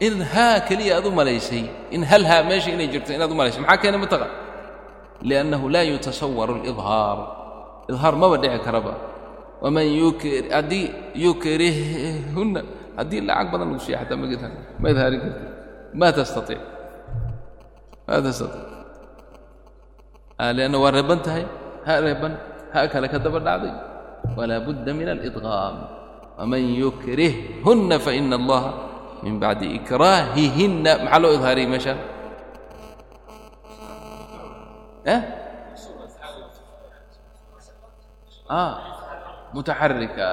[0.00, 3.82] in haa keliya aad u malaysay in hal meesha inay jirto inaad u malaysay maxaa
[3.82, 4.45] keena mataqan
[5.22, 7.18] liannahu laa yutasawaru alidhaar
[7.90, 8.94] idhaar maba dhici karaba
[9.62, 9.86] waman
[10.52, 10.86] haddii
[11.24, 12.60] yukrihhunna
[12.98, 14.18] haddii lacag badan lagu siiya xataa
[14.80, 15.44] ma idhaarin karti
[15.96, 16.62] ma tastaiic
[18.08, 18.54] ma tastaiic
[20.56, 21.44] lianna waa reeban tahay
[21.86, 22.32] ha reeban
[22.72, 23.74] ha kale ka daba dhacday
[24.36, 25.76] walaa budda min alidqaam
[26.36, 28.70] waman yukrihhunna faina allaha
[29.24, 31.98] min bacdi ikraahihinna maxaa loo idhaariyey meeshaan
[39.54, 40.26] mutaxarika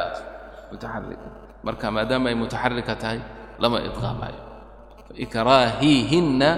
[0.71, 1.27] mutaxarika
[1.65, 3.19] marka maadaama ay mutaxarika tahay
[3.61, 4.41] lama idqaamayo
[5.25, 6.49] ikraahihinna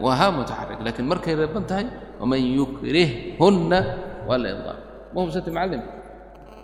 [0.00, 1.86] waa haa mutaxarik lakiin markay reeban tahay
[2.20, 3.78] waman yukrihhunna
[4.28, 4.78] waa la idqaam
[5.12, 5.82] ma hubsati macallim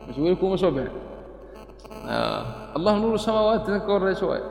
[0.07, 0.95] bas weli kuuma soo bixin.
[2.77, 4.45] Allahu nuuru samaawaati tan ka horrayso waay.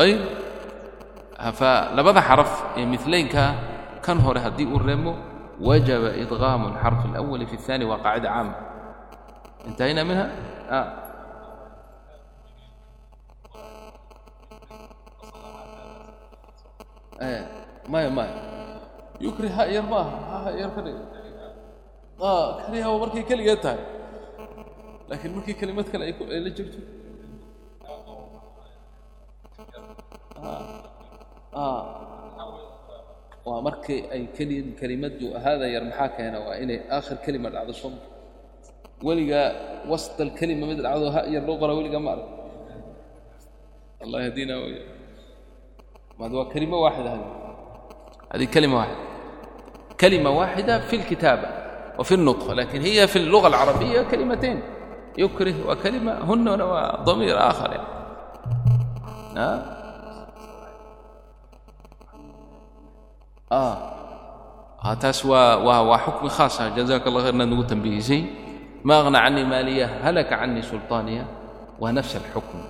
[0.00, 0.22] Ayib
[1.58, 3.50] falabada xaraf ee milaynkaa
[4.10, 5.12] kan hore haddii uu reemo
[5.62, 8.54] wajaba idqaamu alxarfi alawali fi اثani waa qaacida caama
[9.70, 10.26] intahayna minha?
[17.92, 18.34] Maya maya
[19.22, 20.98] yukri ha yar maaha ha yar ka dhig.
[22.18, 23.82] Kaliha waa markay keligeed tahay.
[25.08, 26.80] Laakiin markii kelimad kale ay la jirto
[33.46, 34.22] waa markii ay
[34.80, 36.38] kelimaddu ahaada yar maxaa keena?
[36.46, 37.94] Waa inay aakhir kelima dhacdo shan.
[39.06, 39.48] Weligaa
[39.90, 42.28] wastal kelima mid dhacdo yar loo qoraa weligaa ma arag.
[44.04, 44.74] Allah yahdiina way
[46.18, 47.40] maad waa kelimo waaxida hadi
[48.34, 48.96] هذه كلمة واحدة
[50.00, 51.48] كلمة واحدة في الكتابة
[51.98, 54.62] وفي النطق لكن هي في اللغة العربية كلمتين
[55.18, 57.86] يكره وكلمة هن وضمير آخر يعني.
[63.50, 64.94] Ah.
[64.94, 68.22] taas waa xukmi khaasa jazaak allah khar inaad nagu tambihisay
[68.86, 71.24] ma aqna canii maaliya halaka canii sulطaaniya
[71.82, 72.62] waa nafs alxukm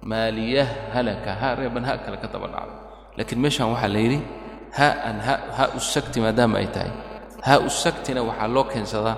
[0.00, 0.64] maaliya
[0.96, 1.36] halaka.
[1.36, 2.74] Ha reeban ha kale ka daba dhacdo
[3.20, 4.20] laakiin meeshaan waxaa la yidhi
[4.72, 5.18] haaan
[5.56, 6.92] ha usagti maadaama ay tahay.
[7.44, 9.16] Ha usagtina waxaa loo keensadaa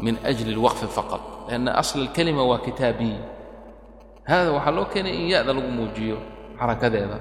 [0.00, 3.16] min ajli اlwaqfi faqad lanna asl اlkalima waa kitaabiy
[4.24, 6.16] haada waxaa loo keenay in ya-da lagu muujiyo
[6.56, 7.18] xarakadeeda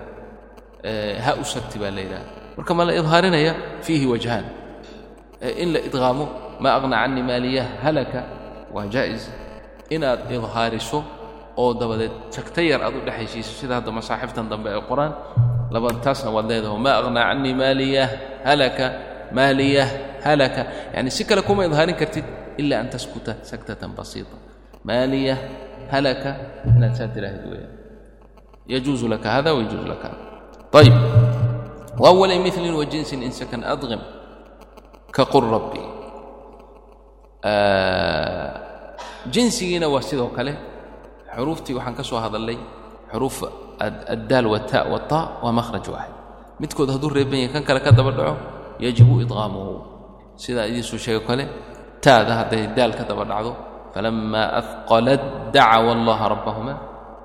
[0.88, 4.46] eh, ha usagti baa la yidhaha marka ma la idhaarinaya fiihi wajhaan.
[5.64, 6.26] In la idqaamo
[6.60, 8.20] maa aqna canii maaliya halaka
[8.76, 9.32] waa jaa'is
[9.96, 11.00] inaad idhaariso
[11.56, 15.14] oo dabadeed jagta yar aad u dhexaysiiso sida hadda masaaxiftan dambe ay qoraan
[15.72, 18.06] laba taasna waad leedaho maa aqnaa canii maaliya
[18.44, 18.86] halaka
[19.32, 19.86] maaliya
[20.28, 20.92] halaka.
[20.96, 22.28] Yani si kale kuma idhaarin kartid
[22.60, 24.36] ila an taskuta saktatan basiita
[24.84, 25.36] maaliya
[25.94, 26.36] halaka
[26.76, 27.74] inaad saa tiraahid weeyaan.
[28.68, 30.24] Yajuuzu laka hada wayajuuzu laka hada
[30.80, 30.96] ayib
[32.01, 34.01] وأول مثل وجنس إن سكن أضغم
[35.15, 35.85] كقل ربي
[39.35, 40.53] jinsigiina waa sidoo kale
[41.35, 42.59] xuruuftii waxaan ka soo hadallay
[43.13, 43.37] xuruuf
[44.15, 46.15] addaal wata wata waa makhraj waaxid
[46.61, 48.35] midkood hadduu reeban yahay kan kale ka daba dhaco
[48.85, 49.73] yajibu idqaamuhu
[50.43, 51.45] sidaa idiinsuu sheego kale
[52.05, 53.53] taada hadday daal ka daba dhacdo
[53.95, 55.23] falama afqalat
[55.55, 56.73] dacawa allaha rabbahuma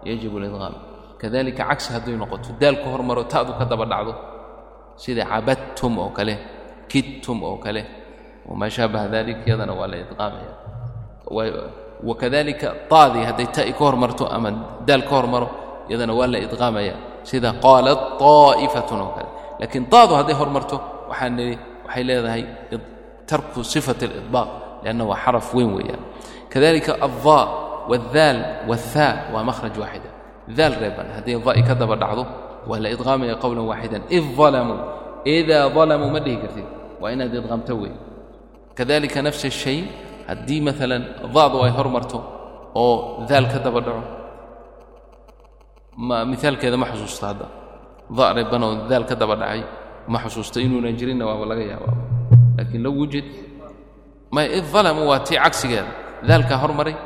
[0.09, 0.75] yajibu lidqaam
[1.21, 4.13] kadalika cagsi hadday noqoto daal ka hormaro ta'du ka daba dhacdo
[5.03, 6.35] sida cabadtum oo kale
[6.91, 7.81] kidtum oo kale
[8.49, 10.51] wamaa shaabaha dalik yadana waa la idqaamaya
[12.09, 14.49] wakadalika taadii hadday ta'i ka hormarto ama
[14.87, 15.47] daal ka hormaro
[15.91, 16.95] yadana waa la idqaamaya
[17.29, 20.75] sida qaalat طaa'ifatun oo kale laakiin taadu hadday hormarto
[21.09, 22.43] waxaan nidhi waxay leedahay
[23.29, 24.49] tarku sifat اlidbaaq
[24.83, 26.01] lianna waa xaraf weyn weeyaan
[26.53, 27.43] kadalika aldaa
[27.91, 28.39] wاldaal
[28.69, 30.09] wاlhaa waa makhraj waaxida
[30.57, 32.23] daal reeban hadday da'i ka daba dhacdo
[32.68, 34.78] waa la idqaamaya qowlan waaxidan id dalamuu
[35.24, 36.66] idaa dalamuu ma dhihi kartid.
[37.00, 37.94] Waa inaad idqaamto weey.
[38.78, 39.78] Kadalika nafs الshay
[40.28, 41.02] haddii maalan
[41.34, 42.18] da'du ay hormarto
[42.74, 44.02] oo daal ka daba dhaco
[46.30, 47.46] miaalkeeda ma xusuusta hadda.
[48.16, 49.62] Da reeban oo daal ka daba dhacay
[50.08, 52.02] ma xusuusta inuunan jirinna waaba laga yaabaaba
[52.56, 53.26] laakiin low wujid
[54.34, 55.92] may id dalamuu waa tii cagsigeeda.
[56.28, 56.96] Daalkaa hormaray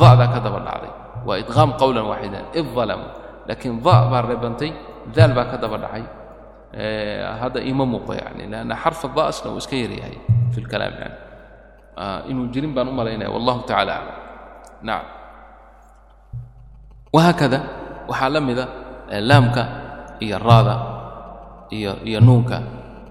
[0.00, 0.92] da'daa ka daba dhacday.
[1.26, 2.06] Waa idqaam qowlan
[5.14, 6.04] daal baa ka daba dhacay.
[7.40, 10.16] Hadda ima muuqo yani lanna xarfa da'asna uu iska yaryahay
[10.52, 11.16] fi lkalaam yani.
[12.30, 14.16] Inuu jirin baan u malaynaya wallahu tacala aclam
[14.86, 15.08] nacam
[17.14, 17.58] wahaakada
[18.10, 18.64] waxaa la mida
[19.28, 19.62] laamka
[20.20, 20.74] iyo raada
[21.76, 22.58] iyo iyo nuunka.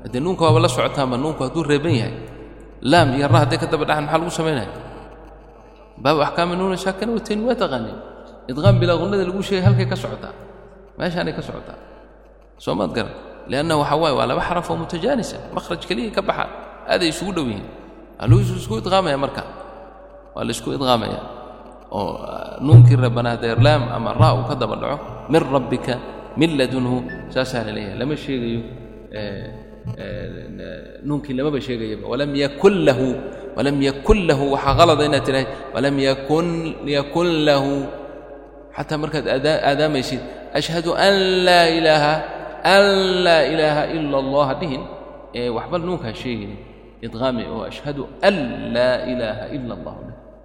[0.03, 2.15] Haddee nuunka waaba la socotaanba nuunku hadduu reeban yahay.
[2.86, 4.69] Laam iyo ra hadday ka daba dhaxan maxaa lagu samaynaya
[6.03, 7.97] baabu axkaami nuuna shaakina watayni waa taqaaneen
[8.51, 10.34] idqaam bilaa qunnada lagu sheegay halkay ka socotaa
[10.99, 11.77] meeshaanay ka socotaa.
[12.58, 13.12] Soo garan.
[13.51, 15.38] Lianna waxaa waaye waa laba xaraf oo mutajaanisa.
[15.53, 16.45] Makhraj keliya ka baxa.
[16.89, 17.67] Aaday isugu dhow yihiin.
[18.58, 19.43] Isku idqaamaya marka.
[20.36, 21.19] Waa la isku idqaamaya.
[21.91, 22.17] Oo
[22.65, 24.97] nuunkii reebanaa haddee laam ama ra uu ka daba dhaco.
[25.29, 25.93] Min rabbika
[26.39, 26.97] min ladunhu.
[27.29, 27.99] Saasaa la leeyahay.
[27.99, 28.62] Lama sheegayo
[31.05, 32.08] nuunkii lamaba sheegayaba.
[32.08, 33.08] Walam yakun lahu
[33.58, 34.43] walam yakun lahu.
[34.58, 36.47] Waxaa qalada inaad tidhahay walam yakun
[36.88, 37.86] yakun lahu
[38.75, 40.21] xataa markaad aadaamaysid
[40.59, 41.15] ashhadu an
[41.47, 42.13] laa ilaaha
[42.63, 42.83] an
[43.25, 44.81] laa ilaaha ila allah hadhihin
[45.55, 46.53] waxba nuunka ha sheegin
[47.05, 48.35] idqaami oo ashhadu an
[48.75, 49.95] laa ilaaha ila allah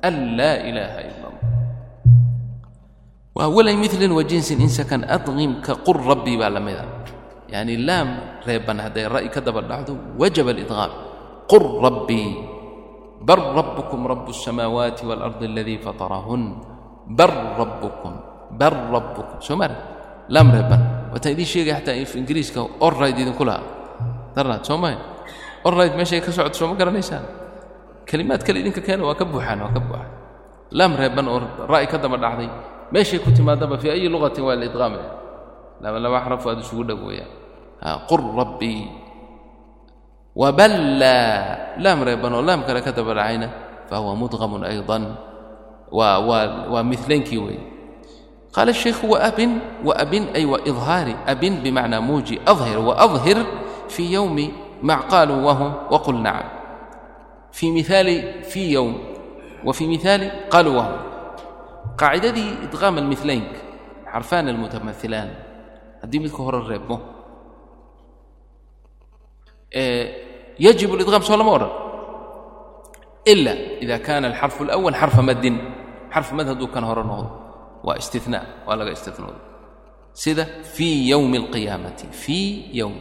[0.09, 1.45] an laa ilaaha ila allah
[3.37, 6.85] waawalay milin wa jinsin insakan adqimka qur rabbi baa la mida
[7.51, 10.93] yani laam reeban hadday ra'i ka daba dhacdo wajaba alidqaam
[11.51, 12.31] qur rabbii
[13.23, 16.43] bal rabbukum rabu الsamaawaati wاlأrضi اladii fatarahun
[17.19, 18.15] bal rabbukum
[18.61, 19.39] bal rabbukum.
[19.43, 19.77] Soo mara
[20.31, 20.67] laam reer
[21.11, 23.63] waataan idiin sheegaya xataa ingiriiska orrayid idinku laha
[24.35, 24.97] darnaad soo maha
[25.67, 27.25] orrayid meeshay ka socoto sooma garanaysaan?
[28.07, 30.11] Kelimaad kale idinka keena waa ka buuxaan waa ka buuxaan.
[30.71, 32.49] Laam reeban oo ra'i ka daba dhacday.
[32.95, 35.09] Meeshay ku timaadaba fii ayi luqatin waa laidqaamaya
[35.83, 37.31] laba laba xaraf aad isugu dhag weeyaan.
[38.09, 38.81] Qur rabbii
[40.35, 43.49] waballaa laam reeban oo laam kale ka daba dhacayna
[43.91, 45.05] fahuwa mudqamun aydan
[45.93, 47.63] waa waa waa milankii weeye
[48.55, 49.53] qaala الشhaykhu waabin
[49.85, 53.39] waabin ay waإظhaari abin bimacnaa muuji ahir waأظhir
[53.89, 54.47] fii yowmi
[54.83, 56.49] mac qaaluu wahum waqul nacam
[57.57, 58.17] fii miaali
[58.51, 58.95] fii yowm
[59.67, 60.99] wafii miaali qaaluu wahum
[62.01, 63.53] qaacidadii idqaam almilaynk
[64.13, 65.31] xarfaan almutamahilaan
[66.03, 66.97] haddii midka hore reebmo.
[69.71, 70.07] Eh,
[70.59, 71.73] Yajib اlidqaam soo lama odhan
[73.33, 73.53] ila
[73.85, 75.57] ida kana alxarfu اlأwal xarfa maddin
[76.15, 77.29] xarf mad hadduu kan hore noqdo
[77.87, 79.41] waa istinaa waa laga istinooda
[80.23, 80.45] sida
[80.75, 82.47] fii yowmi alqiyaamati fii
[82.81, 82.95] yowm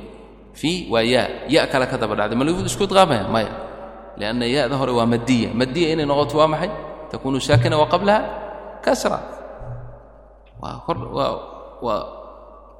[0.59, 2.37] fii waa yaa ya kale ka daba dhacday.
[2.39, 3.23] Ma lagu isku idqaamaya?
[3.33, 3.51] Maya.
[4.19, 6.69] Lianna ya-da hore waa madiya madiya inay noqoto waa maxay?
[7.11, 8.21] Takunu saakina wa qablaha
[8.85, 9.19] kasra.
[10.61, 10.83] Waa
[11.79, 12.03] waa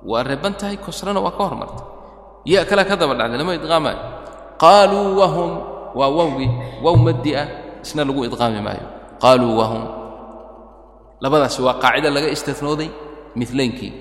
[0.03, 1.83] waa reeban tahay kosrana waa ka hormartay
[2.45, 3.99] ya kale ka daba dhacday lama idqaamaayo
[4.59, 5.51] qaaluu wahum
[5.99, 6.51] waa wowgii
[6.83, 7.47] wow maddi ah
[7.83, 8.85] isna lagu idqaami maayo.
[9.23, 9.81] Qaaluu wahum
[11.23, 12.89] labadaasi waa qaacida laga istihnooday
[13.39, 13.93] milaynkii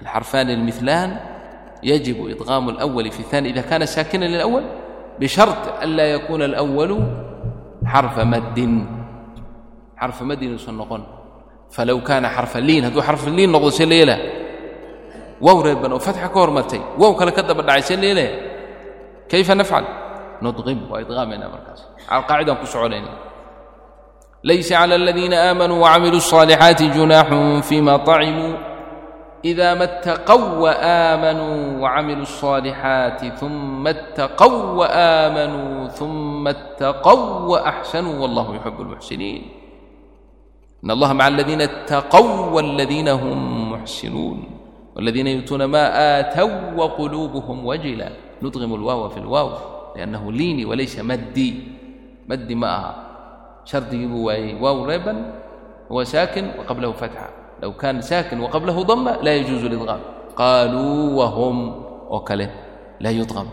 [0.00, 1.10] alxarfaani اlmilan
[1.90, 4.64] yajibu idqaamu اlأwali fi الثani ida kana saakinan lilأwal
[5.20, 6.96] bishart an laa yakuuna اlأwalu
[7.92, 8.74] xarfa maddin.
[10.00, 11.02] Xarfa maddin uusan noqon.
[11.74, 14.16] Falow kaana xarfa liin hadduu xarfa liin noqdo see leela
[15.40, 18.26] wow reerban oo fatxa ka hormartay wow kale ka daba dhacay see leele
[19.30, 19.84] kayfa nafcal?
[20.44, 21.80] Nudqim waa idqaamayna markaas.
[22.28, 23.12] Qaacida ku soconayna
[24.42, 28.54] laysa clى اladiina aamanuu wcamiluu الصاalixaati junaaxun fima طacimuu
[29.44, 37.20] إida ma اtaqw waamanuu wcamiluu الصاalixaati uma اtaqw waamanuu uma اtaqw
[37.52, 39.42] waaxsanuu wallah yuxib اlmuxsiniin
[40.84, 42.26] in allaha maca aladiina اtaqw
[42.56, 43.40] wاladiina hm
[43.76, 44.38] muxsinuun
[44.96, 46.50] wاladiina yuutuuna ma aatow
[46.80, 48.08] wquluubuhm wajila
[48.40, 49.48] nudqimu اlwaawa fi اlwaaw
[49.96, 51.48] liأnnahu liini walaysa maddi
[52.28, 53.09] maddi ma aha
[53.59, 55.13] معها شرط يجيبوا واو ريبا
[55.91, 57.29] هو ساكن وقبله فتحة
[57.63, 59.99] لو كان ساكن وقبله ضمة لا يجوز الإدغام
[60.35, 61.57] قالوا وهم
[62.09, 62.51] وكله
[62.99, 63.47] لا يضغم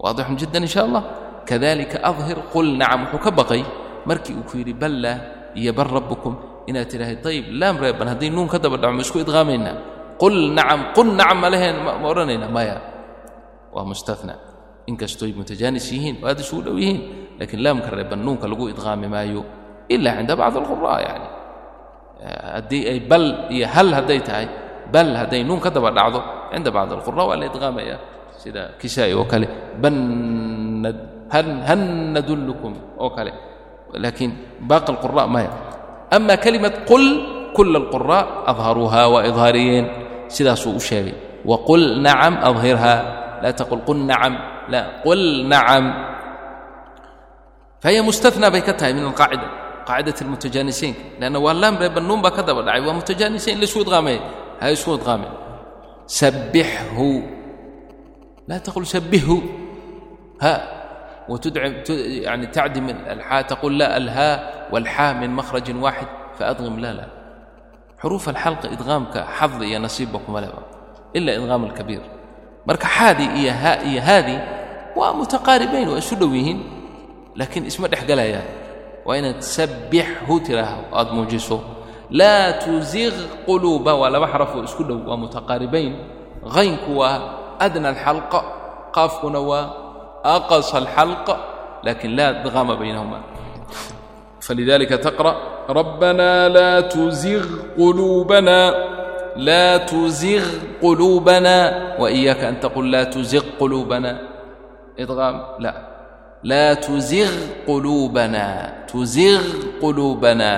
[0.00, 1.02] واضح جدا إن شاء الله
[1.46, 3.62] كذلك أظهر قل نعم حكبقي
[4.06, 8.76] مركي أكويري بلّه iyo bar rabbukum inaad tidhaahay ayib laam reeban haddii nuun ka daba
[8.76, 9.76] dhaco ma isku idqaamaynaa
[10.20, 12.76] qul nacam qul nacam ma leheen ma odhanaynaa maya
[13.72, 14.36] waa mustana
[14.91, 16.99] inkastoy mutajaanis yihiin oo aad isugu dhow yihiin
[17.39, 19.41] lakiin laamka reeban nuunka lagu idqaami maayo
[19.93, 21.27] ila cinda bacdi alqura yani.
[22.55, 24.47] Haddii ay bal iyo hal hadday tahay
[24.93, 26.19] bal hadday nuun ka daba dhacdo
[26.53, 27.95] cinda bacdi alqura waa la idqaamaya
[28.41, 29.47] sida kisaa'i oo kale
[29.81, 30.97] bannad
[31.33, 31.81] han
[32.13, 33.31] nadullukum oo kale.
[34.03, 34.31] Laakiin
[34.69, 35.51] baaqi alqura maya.
[36.11, 37.03] Ama kelimad qul
[37.55, 38.19] kula alqura
[38.51, 39.85] adharuuha waa idhaariyeen.
[40.31, 41.15] Sidaasuu u sheegay.
[41.43, 42.95] Waqul nacam adhirha
[43.43, 44.33] laa taqul qul nacam.
[44.69, 46.11] لا قل نعم
[47.81, 48.61] فهي مستثنى بي
[48.93, 49.47] من القاعدة
[49.85, 54.19] قاعدة المتجانسين لأن واللام بنون بكذا بدعي ومتجانسين لسود غامي
[54.59, 55.27] هاي سود غامي
[56.07, 57.21] سبحه
[58.47, 59.41] لا تقول سبهه
[60.41, 60.81] ها
[61.29, 66.07] وتدعم يعني تعدم الحاء تقول لا الهاء والحاء من مخرج واحد
[66.39, 67.07] فأدغم لا لا
[67.99, 70.37] حروف الحلق إدغام كحظ يا نصيبكم
[71.15, 72.01] إلا إدغام الكبير
[72.68, 74.36] marka xaadi iyo ha iyo haadi
[74.98, 76.58] waa mutaqaaribayn waa isu dhow yihiin
[77.38, 78.46] laakiin isma dhex galayaan
[79.06, 81.56] waa inaad sabbixhu tiraahdo aad muujiso
[82.18, 83.14] laa tuziq
[83.46, 85.92] quluuba waa laba xaraf oo isku dhow waa mutaqaaribayn
[86.56, 87.16] haynku waa
[87.64, 88.40] adna alxalqa
[88.96, 89.64] qaafkuna waa
[90.36, 91.34] aqasa alxalqa
[91.86, 93.18] lakin laa idqaama baynahuma
[94.46, 95.34] فلذلك تقرأ
[95.70, 97.46] ربنا لا تزغ
[97.78, 98.58] قلوبنا
[99.35, 100.45] لا تزغ
[100.81, 101.55] قلوبنا
[101.99, 104.21] وإياك أن تقول لا تزغ قلوبنا
[104.99, 105.73] ادغام لا
[106.43, 107.31] لا تزغ
[107.67, 108.47] قلوبنا
[108.87, 109.43] تزغ
[109.81, 110.53] قلوبنا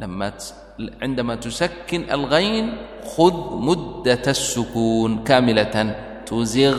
[0.00, 0.32] لما
[1.02, 2.76] عندما تسكن الغين
[3.16, 5.76] خذ مدة السكون كاملة
[6.26, 6.78] تزغ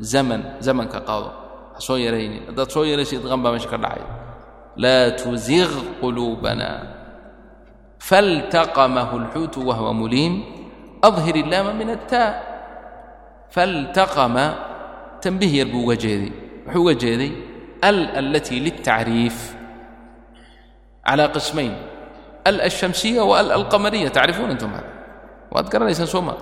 [0.00, 1.30] زمن زمن كقاضي
[1.78, 2.84] سو يريني دا سو
[4.78, 5.70] لا تزغ
[6.02, 6.97] قلوبنا
[8.00, 10.42] tuziq quluubana faltaqamahu اlxuutu wahwa muliim
[11.02, 12.34] adhir illaama min attaa
[13.50, 14.54] faltaqama
[15.20, 16.32] tanbih yar buu uga jeeday
[16.66, 17.32] wuxuu uga jeeday
[17.82, 19.54] al alatii liltacriif
[21.04, 21.72] calaa qismayn
[22.44, 24.88] al alshamsiya wa al alqamariya tacrifuun intum hada
[25.50, 26.36] waad garanaysaan soo ma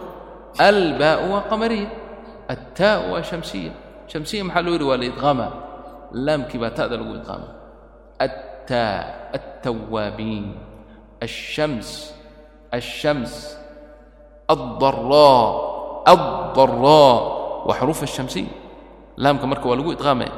[0.59, 1.89] albaau waa qamariya
[2.49, 3.13] attaau
[9.93, 10.11] waa
[11.23, 12.14] الشمس
[12.75, 13.59] الشمس
[14.51, 15.49] الضراء
[16.09, 17.21] الضراء
[17.69, 18.53] وحروف الشمسية.
[19.17, 20.33] laamka marka waa lagu idqaamaya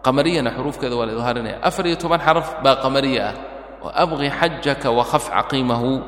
[0.00, 3.34] qamariyana xuruufkeeda waa la idhaarinaya afar iyo toban xaraf baa qamariya ah
[3.84, 6.00] oo abqi xajaka wakhafca qiimahu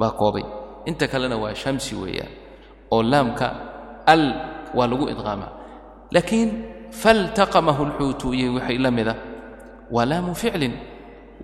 [0.00, 0.44] baa koobay
[0.88, 2.32] inta kalena waa shamsi weeyaan
[2.94, 3.46] oo laamka
[4.08, 4.24] al
[4.72, 5.52] waa lagu idqaamaa
[6.14, 6.48] laakiin
[6.90, 9.14] faltaqamahu lxuutu iyo wixii la mida
[9.92, 10.72] waa laamu ficlin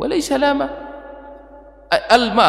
[0.00, 0.66] walaysa laama
[1.90, 2.48] al ma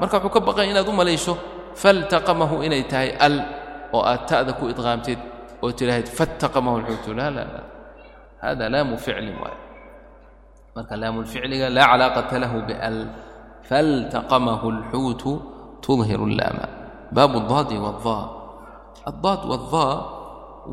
[0.00, 1.34] marka wuxuu ka baqan inaad u malayso
[1.82, 3.36] faltaqamahu inay tahay al
[3.92, 5.20] oo aad ta'da ku idqaamteed
[5.62, 7.66] oo tidhaahd fattaqamahu lxuutu laa laa laa
[8.44, 9.56] hada laamu ficlin waay
[10.76, 12.98] marka laamulficliga laa calaaqata lahu bial
[13.68, 15.30] faltaqamahu اlxuutu
[15.80, 16.66] tudhiru اllaama
[17.16, 18.24] baabu اdaadi waاdaa
[19.10, 19.94] addaad waاdaa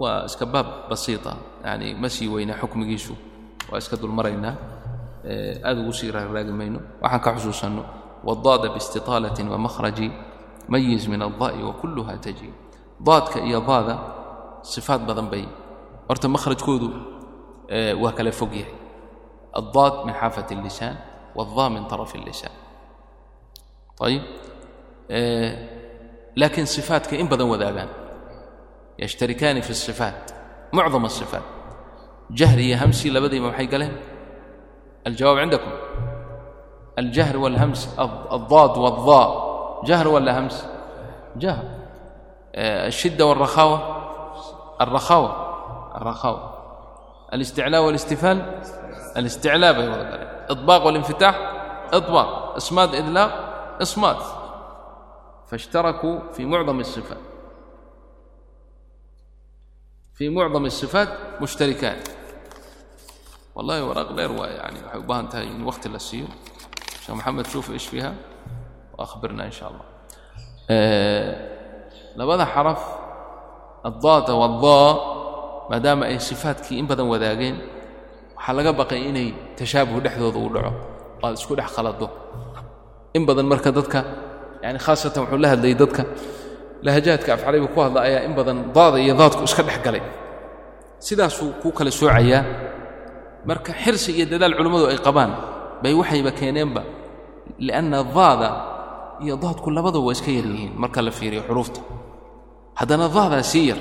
[0.01, 2.27] waa iska baab basiita yani ma sii
[2.61, 3.13] xukmigiisu.
[3.71, 4.82] Waa iska dulmaraynaa.
[5.68, 7.82] aad ugu sii raaraagi mayno waxaan ka xusuusanno
[8.28, 10.08] wadaada biistiطaalatin wamakhraji
[10.72, 12.48] mayiz min aldaa'i wakuluha taji
[13.06, 13.94] daadka iyo daada
[14.74, 15.44] sifaad badan bay
[16.08, 16.88] horta makhrajkoodu
[18.02, 18.74] waa kala fog yahay
[19.60, 20.96] addaad min xaafat اllisaan
[21.36, 22.54] wاldaa min طaraf اllisaan
[24.06, 24.22] ayib
[26.40, 27.90] laakiin sifaatka in badan wadaagaan
[29.02, 30.24] yashtarikaani fi الصifaat
[30.76, 31.46] mucdam الصifaat
[32.40, 33.94] jahri iyo hamsi labadiiba maxay galeen
[35.07, 35.71] الجواب عندكم
[36.99, 37.99] الجهر والهمس
[38.31, 39.53] الضاد والضاء
[39.85, 40.67] جهر ولا همس
[41.35, 41.63] جهر
[42.55, 44.03] الشدة والرخاوة
[44.81, 45.53] الرخاوة
[45.97, 46.53] الرخاوة
[47.33, 48.61] الاستعلاء والاستفال
[49.17, 49.75] الاستعلاء
[50.49, 51.35] إطباق والانفتاح
[51.93, 53.31] إطباق إصماد إدلاق
[53.81, 54.17] إصماد
[55.47, 57.17] فاشتركوا في معظم الصفات
[60.13, 61.09] في معظم الصفات
[61.41, 62.07] مشتركات
[63.55, 66.27] wallahi waraaq dheer waay yani waxay u baahan tahay in wakti la siiyo.
[67.03, 68.11] Sheekh maxamed shuuf ish fiiha
[68.97, 69.85] waahbirna in sha allah
[70.69, 71.29] eh,
[72.15, 72.81] labada xaraf
[73.89, 74.89] addaata waddaa
[75.69, 77.55] maadaama ay sifaadkii in badan wadaageen
[78.37, 79.27] waxaa laga baqay inay
[79.59, 80.71] tashaabuh dhexdooda u dhaco
[81.23, 82.07] aad isku dhex khalado
[83.17, 83.99] in badan marka dadka
[84.63, 86.03] yani khaasatan wuxuu la hadlayay dadka
[86.85, 90.03] lahajaadka afcarabiga ku hadla ayaa in badan daada iyo daadku iska dhex galay.
[90.99, 92.41] Sidaasuu kuu kala soocayaa
[93.49, 95.31] marka xirsi iyo dadaal culimmadu ay qabaan
[95.83, 96.81] bay waxayba keeneenba
[97.65, 98.49] lianna daada
[99.23, 101.79] iyo daadku labadaba waa iska yar yihiin marka la fiiriyo xuruufta.
[102.79, 103.79] Haddana daadaa sii yar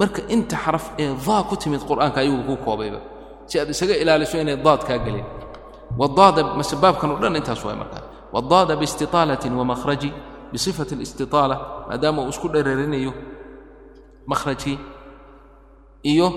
[0.00, 3.00] marka inta xaraf ee daa ku timid qur'aanka ayaguu ku koobayba
[3.48, 5.24] si aad isaga ilaaliso inay daad kaa gelin.
[6.00, 8.02] Wadaada mase baabkan o dhan intaas waay markaa
[8.34, 10.10] wadaada biistiaalatin wamahraji
[10.52, 11.56] bisifati alistiaala
[11.88, 13.12] maadaama uu isku dherarinayo
[14.30, 14.78] mahrajkii
[16.12, 16.28] iyo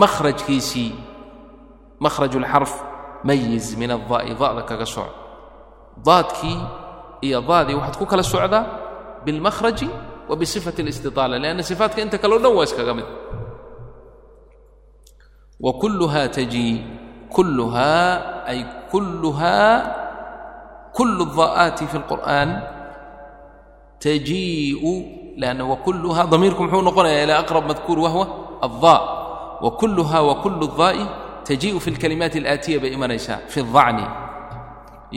[0.00, 0.90] mahrajkiisii
[1.99, 2.83] makhrajkiisii مخرج الحرف
[3.23, 5.05] ميز من الضاء ضاء كغا سوع
[5.99, 6.67] ضادكي
[7.23, 8.67] هي ضادي واحد كو كلا سوعدا
[9.25, 9.85] بالمخرج
[10.29, 13.05] وبصفة الاستطالة لأن صفاتك أنت كلو نواس كغمد
[15.59, 16.81] وكلها تجي
[17.29, 19.95] كلها أي كلها
[20.93, 22.63] كل الضاءات في القرآن
[23.99, 24.83] تجيء
[25.37, 28.27] لأنه وكلها ضميركم حون نقول إلى أقرب مذكور وهو
[31.46, 34.04] tajiiu fi اlkalimaati اlaatiya bay imanaysaa fi الضacni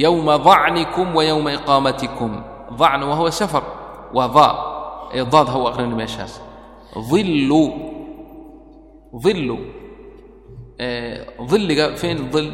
[0.04, 2.32] yowma ضacnikum wa yowma iqaamatikum
[2.80, 3.64] acn wa huwa safar
[4.14, 4.54] waa daa
[5.14, 6.42] ee daad ha u aqrini meeshaas
[7.22, 7.64] ilu
[9.32, 9.58] ilu
[11.56, 12.48] illiga fin il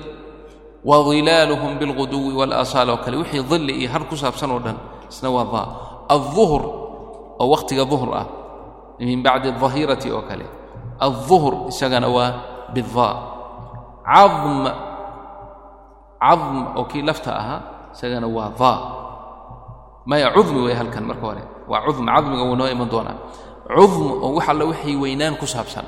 [0.86, 4.78] wailaaluhum biاlguduwi wاlaasaal oo kale wixii dilli iyo har ku saabsan oo dhan
[5.10, 5.68] isna waa daa
[6.16, 6.62] aلظuhr
[7.42, 8.26] oo wakhtiga ظuhr ah
[9.00, 10.46] min bacdi الظahirati oo kale
[11.00, 12.32] aلظuhr isagana waa
[12.74, 13.35] biالضaa
[14.06, 14.66] cadm
[16.22, 17.60] cadm oo kii lafta ahaa
[17.94, 18.78] isagana waa daa
[20.10, 21.44] maya cudmi way halkan marka hore.
[21.72, 23.18] Waa cudm cadmiga wuu noo iman doonaa.
[23.76, 25.86] Cudm oo wax alla wixii weynaan ku saabsan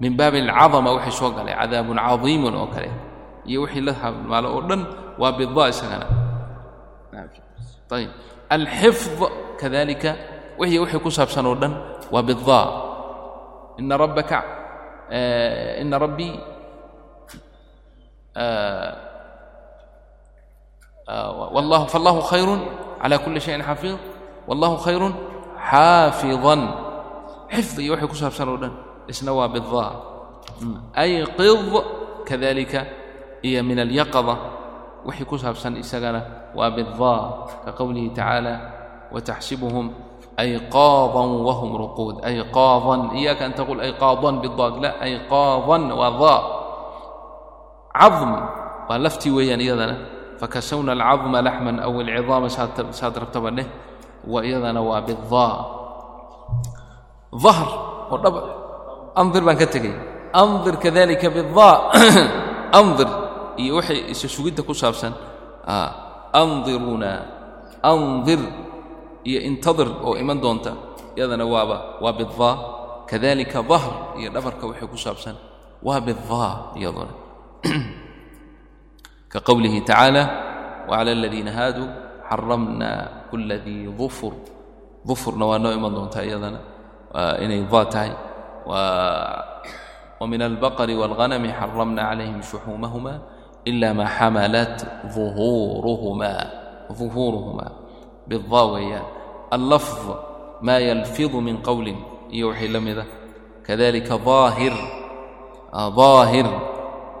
[0.00, 2.88] min baabi alcadama waxay soo galay cadaabun cadiimun oo kale.
[3.50, 4.80] Iyo wixii la halmaalo oo dhan
[5.20, 6.06] waa bidaa isagana.
[7.92, 8.10] Ayib
[8.54, 9.20] alxifd
[9.60, 10.10] kadalika
[10.58, 11.72] wixii wixii ku saabsan oo dhan
[12.12, 12.66] waa bidaa
[13.80, 14.38] ina rabbaka
[15.82, 16.34] ina rabbii
[21.52, 22.58] والله فالله خير
[23.00, 23.96] على كل شيء حفيظ
[24.48, 25.12] والله خير
[25.58, 26.86] حافظا
[27.48, 28.72] حفظي وحي كسب سنودن
[29.10, 29.92] اسنوا بالضاء
[30.98, 31.82] ايقظ
[32.26, 32.92] كذلك
[33.44, 34.38] هي من اليقظة
[35.06, 38.72] وحي كسب سن اسغنا وبالضاء كقوله تعالى
[39.12, 39.94] وتحسبهم
[40.38, 46.65] أيقاظا وهم رقود ايقاظا اياك ان تقول ايقاظا بالضاد لا ايقاظا وضاء
[48.00, 48.32] cam
[48.88, 49.96] waa laftii weeyaan iyadana.
[50.40, 52.48] fakashawna alcadma laxman aw alcidaama
[53.00, 53.64] saad rabtaba dheh
[54.32, 55.54] wa iyadana waa bidaa
[57.50, 57.68] ahr
[58.12, 58.36] oo dhab
[59.20, 59.94] andir baan ka tegay
[60.42, 61.74] andir kadalika bidaa
[62.78, 63.08] andir
[63.56, 65.12] iyo waxay isu sugidda ku saabsan
[66.36, 67.12] andiruna
[67.80, 68.40] andir
[69.24, 70.72] iyo intadir oo iman doonta.
[71.16, 72.54] iyadana waaba waa bidaa
[73.10, 75.36] kadalika dahr iyo dhabarka waxay ku saabsan
[75.80, 77.12] waa bidaa iyaduna.
[79.32, 80.22] كقوله تعالى
[80.88, 81.88] وعلى الذين هاadوا
[82.26, 82.90] xaramna
[83.30, 84.34] kula dii ظفr
[85.06, 86.58] ظفrna waa noo iman doontaa iyadana
[87.38, 88.12] inay daa tahay.
[90.20, 93.20] وmin البqر والغنم xaramna عlayهim شحuumahma
[93.68, 96.32] إla ma xamalat ظuhuurهma
[98.26, 99.06] bda weeyaan
[99.52, 100.16] الlفظ
[100.62, 101.96] ma ylfiظ min qowli
[102.32, 103.08] iyo waxay la mida ah.
[103.66, 104.72] kadalika ظaahir
[105.72, 105.90] ah,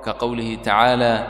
[0.06, 1.26] كقوله تعالى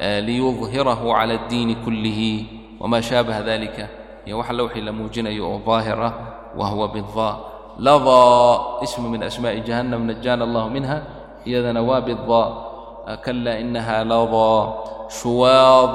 [0.00, 2.44] ليظهره على الدين كله
[2.80, 3.88] وما شابه ذلك
[4.26, 7.40] يوحى اللوحي لموجني ظاهرة وهو بالضاء
[7.78, 11.02] لظى اسم من أسماء جهنم نجانا الله منها
[11.46, 12.74] إذا نوى بالضاء
[13.24, 14.74] كلا إنها لظى
[15.08, 15.90] شواظ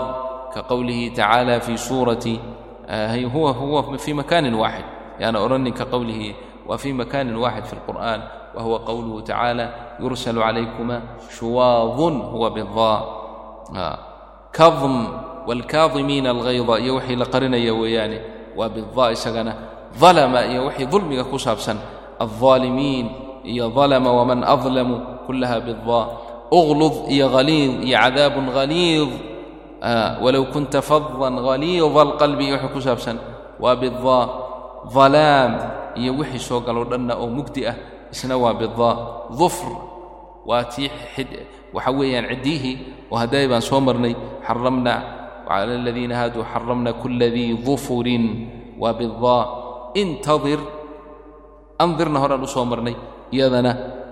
[0.55, 2.37] كقوله تعالى في سورة
[3.35, 4.83] هو هو في مكان واحد
[5.19, 6.33] يعني أرني كقوله
[6.67, 8.21] وفي مكان واحد في القرآن
[8.55, 9.65] huwa qowluhu tacaala
[10.01, 11.01] yursalu calaykumaa
[11.37, 12.99] shuwaadun huwa bidaa
[14.51, 14.95] kadm
[15.47, 18.17] waalkaadimiina alghayda iyo wixii la qarinaya weeyaane
[18.57, 19.53] waa bidaa isagana
[20.01, 21.77] dalama iyo wixii dulmiga ku saabsan
[22.19, 23.07] aldaalimiin
[23.43, 24.95] iyo dalama waman adlamu
[25.25, 26.05] kullaha bidaa
[26.51, 29.11] uglud iyo haliid iyo cadaabun haliid
[30.23, 33.17] walow kunta fadan haliida alqalbi iyo wixii ku saabsan
[33.59, 34.25] waa bidaa
[34.95, 35.51] dalaam
[35.95, 37.75] iyo wixii soo galoo dhanna oo mugdi ah
[38.13, 38.95] isna waa bidaa
[39.39, 39.69] dufr
[40.49, 40.89] waa tii
[41.75, 42.75] waxa weeyaan ciddiyihii
[43.11, 44.13] oo hadday baan soo marnay
[44.47, 44.93] xaramna
[45.45, 48.25] wcala aladiina haaduu xaramna kula dii dufurin
[48.81, 49.43] waa bidaa
[50.01, 50.59] intadir
[51.83, 52.95] andirna horaan u soo marnay
[53.35, 53.71] iyadana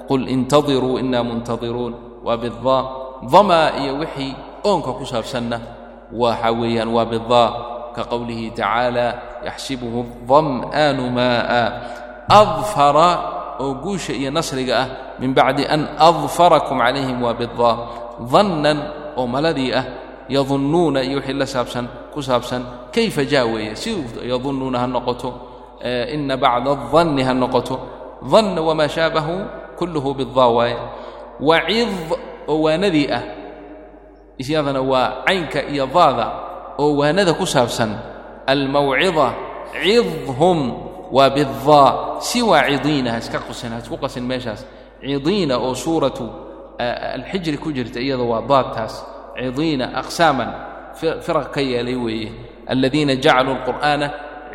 [0.10, 1.94] qul intadiruu inaa muntadiruun
[2.26, 2.82] waa bidaa
[3.34, 4.34] damaa iyo wixii
[4.70, 5.58] oonka ku saabsanna
[6.22, 7.50] waxa weeyaan waa bidaa
[7.96, 11.64] ka qowlihi tacaala yaxsibuhu dam'aanu maa'a
[12.40, 13.10] adfara
[13.60, 14.88] oo guusha iyo nasriga ah
[15.20, 17.76] min bacdi an adfarakum calayhim waa bidaa
[18.32, 18.78] dannan
[19.18, 19.86] oo maladii ah
[20.30, 22.62] yadunnuuna iyo wixii la saabsan ku saabsan
[22.94, 23.76] kayfa jaa weeye?
[23.76, 25.30] Siduu yadunnuuna ha noqoto
[26.14, 27.76] ina bacda adanni ha noqoto.
[28.32, 29.36] Danna wamaa shaabahu
[29.78, 30.78] kulluhu bidaa waaye.
[31.40, 31.90] Wacid
[32.50, 33.24] oo waanadii ah
[34.42, 36.26] isyadana waa caynka iyo daada
[36.82, 37.92] oo waanada ku saabsan
[38.48, 39.28] almawcida
[39.84, 40.60] cidhum
[41.12, 44.66] waa bidaa si waacidiina ha iska qasin ha isku qasin meeshaas.
[45.02, 46.26] Cidiina oo suuratu
[47.16, 49.06] alxijri ku jirta iyada waa daadtaas.
[49.38, 50.50] Cidiina aqsaaman
[51.26, 52.32] firaq ka yeelay weeye.
[52.68, 54.08] Aladiina jacaluu alqur'aana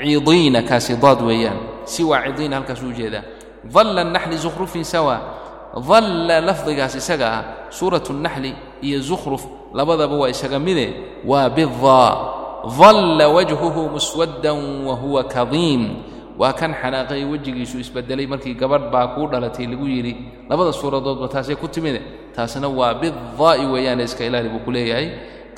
[0.03, 1.59] cidiina kaasi daad weeyaan.
[1.85, 3.23] Si waacidiina halkaas u jeedaa
[3.65, 5.21] dalla naxli zukhrufin sawa.
[5.89, 9.43] Dalla lafdigaas isaga ah suuratu naxli iyo zukhruf
[9.73, 10.95] labadaba waa isaga mide.
[11.25, 12.11] Waa bidaa
[12.79, 15.97] dalla wajhuhu muswaddan wa huwa kadiim
[16.41, 20.13] waa kan xanaaqay wejigiisu isbedelay markii gabadh baa kuu dhalatay lagu yidhi
[20.49, 22.01] labada suuradoodba taasay ku timide
[22.37, 25.09] taasna waa bidaa'i weeyaane iska ilaali buu ku leeyahay.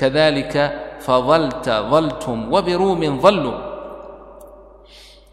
[0.01, 0.63] Kadalika
[1.07, 3.55] fadalta daltum wabiruumin dalluu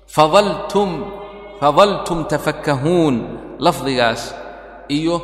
[0.06, 0.90] fadaltum
[1.60, 3.16] fadaltum tafakkahuun
[3.66, 4.22] lafdigaas.
[4.98, 5.18] Iyo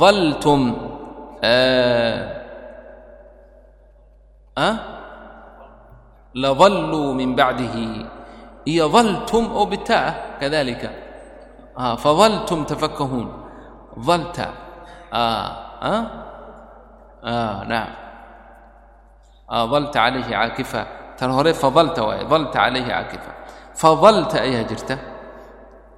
[0.00, 0.60] daltum
[6.34, 8.06] ladalluu min bacdihi
[8.70, 10.90] iyo daltum oo bitaa ah kadalika.
[12.02, 13.26] Fadaltum tafakkahuun
[14.06, 14.46] dalta
[17.70, 17.90] nacam
[19.72, 20.80] dalta calayhi caakifa
[21.18, 23.32] tan hore fadalta waaye dalta calayhi caakifa
[23.74, 24.96] fadalta ayaa jirta.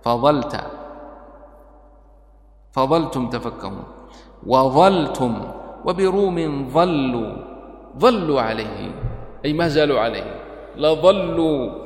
[0.05, 0.61] Fadalta
[2.75, 3.87] fadaltum tafakkahuun
[4.53, 5.33] wadaltum
[5.87, 7.29] wabiruumin dalluu
[8.03, 8.89] dalluu calayhi
[9.45, 10.33] ay ma zaaluu calayhi
[10.77, 11.84] ladalluu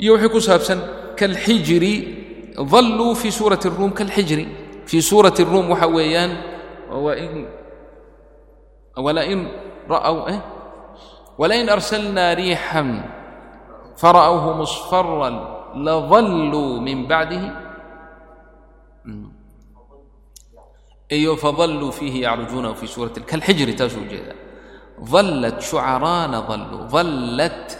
[0.00, 0.78] iyo wixii ku saabsan
[1.20, 1.94] kalxijiri
[2.56, 4.44] dalluu fii suurati اruum kalxijri.
[4.88, 6.32] Fii suurati اruum waxa weeyaan
[11.40, 11.72] wlain eh?
[11.72, 12.82] arsalnaa riixا
[14.00, 15.30] fara'whu musfara
[15.76, 17.48] ladalluu min bacdihi
[19.04, 19.28] mm.
[21.12, 24.38] iyo fadalluu fiihi yacrujuunahu fii suurati kalxijri taasuu jeedaa.
[25.00, 27.79] Allat shucaraana aluu allat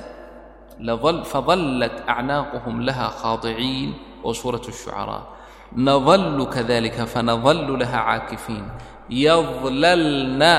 [1.33, 3.91] faضalat acnaaquhum laha khaadiciin
[4.25, 5.23] oo suuraة الشhucaraa
[5.77, 8.65] nadallu kadalika fanadallu laha caakifiin
[9.09, 10.53] yadlalna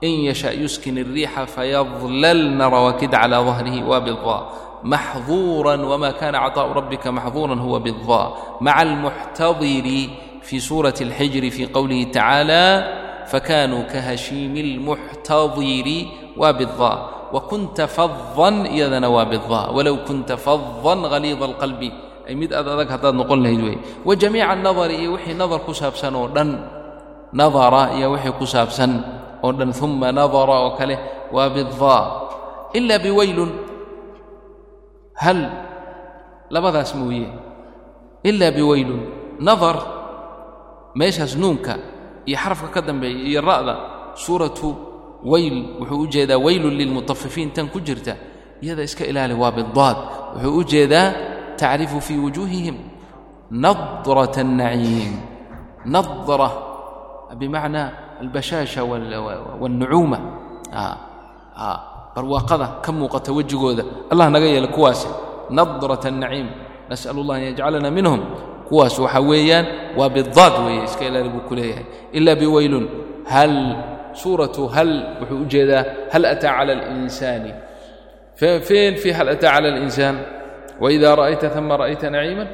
[0.00, 4.42] in yasha yuskin الriixa fayadlalna rawaakid calى ظahrihi wa biضaa
[4.84, 10.00] maxduura wma kana cطaaءu rabbika maxduura huwa biضaa maca اlmuxtadiri
[10.40, 12.64] fi suuraة اlxijri fi qowlihi tacaalى
[13.28, 15.98] fakanuu kahashiimi اlmuxtadiri
[16.36, 21.90] wa biضaa wa kunta fadan iyadana waa biddaa walow kunta fadan haliida alqalbi.
[22.28, 25.72] Ay mid aad adag haddaad noqon lahayd weeye wa jamiica anadari iyo wixii nadar ku
[25.74, 26.50] saabsan oo dhan.
[27.32, 28.92] Nadara iyo wixii ku saabsan
[29.42, 29.70] oo dhan.
[29.82, 30.96] Uma nadara oo kale
[31.34, 32.02] waa biddaa
[32.74, 33.50] ila biwaylun.
[35.18, 35.38] Hal
[36.50, 37.28] labadaas mooye.
[38.26, 39.02] Ila biwaylun.
[39.40, 39.76] Nadar
[40.94, 41.38] meeshaas
[42.74, 43.74] ka dambeeya iyo ra'da
[44.18, 44.89] suuratu
[45.23, 48.15] weyl wuxuu u jeedaa weylun lilmutafifiin tan ku jirta
[48.61, 49.97] iyada iska ilaali waa bidaad
[50.35, 51.07] wuxuu u jeedaa
[51.57, 52.75] tacrifu fii wujuuhihim
[53.51, 55.13] nadrat الnaciim
[55.85, 56.49] nadra
[57.39, 57.89] bimacnaa
[58.21, 58.83] albashaasha
[59.61, 60.19] wاlnucuuma
[62.15, 65.07] barwaaqada ka muuqata wejigooda allah naga yeela kuwaasi
[65.49, 66.47] nadrat الnaciim
[66.89, 68.19] nasأl اllah an yajcalana minhum
[68.69, 69.65] kuwaas waxaa weeyaan
[69.97, 72.85] waa bidaad weeye iska ilaali buu ku leeyahay ila biweylun
[73.25, 73.53] hal
[74.14, 77.52] suuratu hal wuxuu u jeedaa hal ataa cala اlinsaani
[78.36, 80.16] feen fii hal ataa cala اlinsaan
[80.80, 82.44] waida ra'ayta ثuma ra'ayta naciima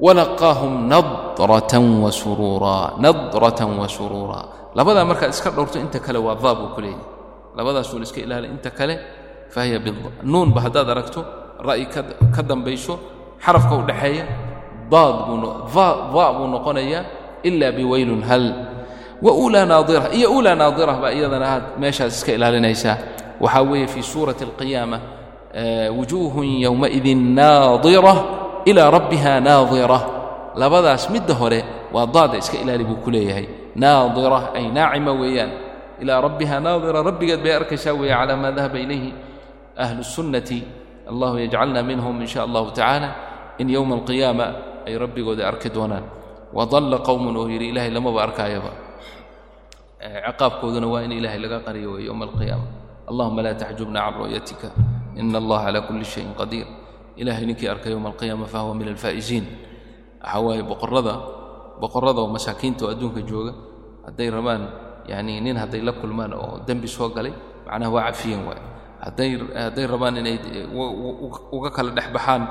[0.00, 6.58] walaqaahum nadratan wa suruura nadratan wa suruura labadaa markaad iska dhowrto inta kale waa daab
[6.62, 6.80] uu ku
[7.56, 8.94] labadaasuu laiska ilaali inta kale
[9.50, 9.80] fahiya
[10.22, 11.20] nuunba haddaad aragto
[11.64, 11.86] ra'yi
[12.34, 12.94] ka dambayso
[13.40, 14.24] xarafka u dhaxeeya
[14.92, 15.38] daad buu
[16.14, 17.04] daabuu noqonayaa
[17.42, 18.67] ila biwaylun hal
[19.22, 22.96] waulaa naadira iyo ulaa naadira baa iyadana aad meeshaas iska ilaalinaysaa.
[23.40, 24.98] Waxaa weeye fii suurati alqiyaama
[25.96, 28.14] wujuuhun yowmaidin naadira
[28.64, 30.00] ilaa rabbiha naadira
[30.54, 33.46] labadaas midda hore waa daada iska ilaali buu ku leeyahay.
[33.76, 35.50] Naadira ay naacima weeyaan.
[36.02, 39.14] Ilaa rabbiha naadira rabbigeed bay arkaysaa weeye calaa maa dahaba ilayhi
[39.76, 40.62] ahlu sunnati.
[41.10, 43.08] Allahu yajcalna minhum in sha allahu tacaala
[43.58, 44.46] in yowma alqiyaama
[44.86, 46.04] ay rabbigooda arki doonaan.
[46.52, 48.70] Wadalla qowmun oo yidhi ilaahay lamaba arkaayaba
[49.98, 52.66] ciqaabkooduna waa in ilaahay laga qariyo wey yowma alqiyaama
[53.10, 54.68] allahuma laa taxjubna can ru'yatika.
[55.18, 56.66] Ina allaha calaa kulli shayin qadiir.
[57.16, 59.44] Ilahay ninkii arka yowma alqiyaama fahuwa min alfaa'isiin
[60.22, 61.14] waxaa waaye boqorrada
[61.82, 63.52] boqorrada oo masaakiinta oo adduunka jooga
[64.06, 64.62] hadday rabaan
[65.10, 67.32] yacni nin hadday la kulmaan oo dembi soo galay
[67.66, 68.60] macnaha waa cafiyen waay
[69.04, 69.30] hadday
[69.66, 70.36] hadday rabaan inay
[71.52, 72.42] uga kala dhex baxaan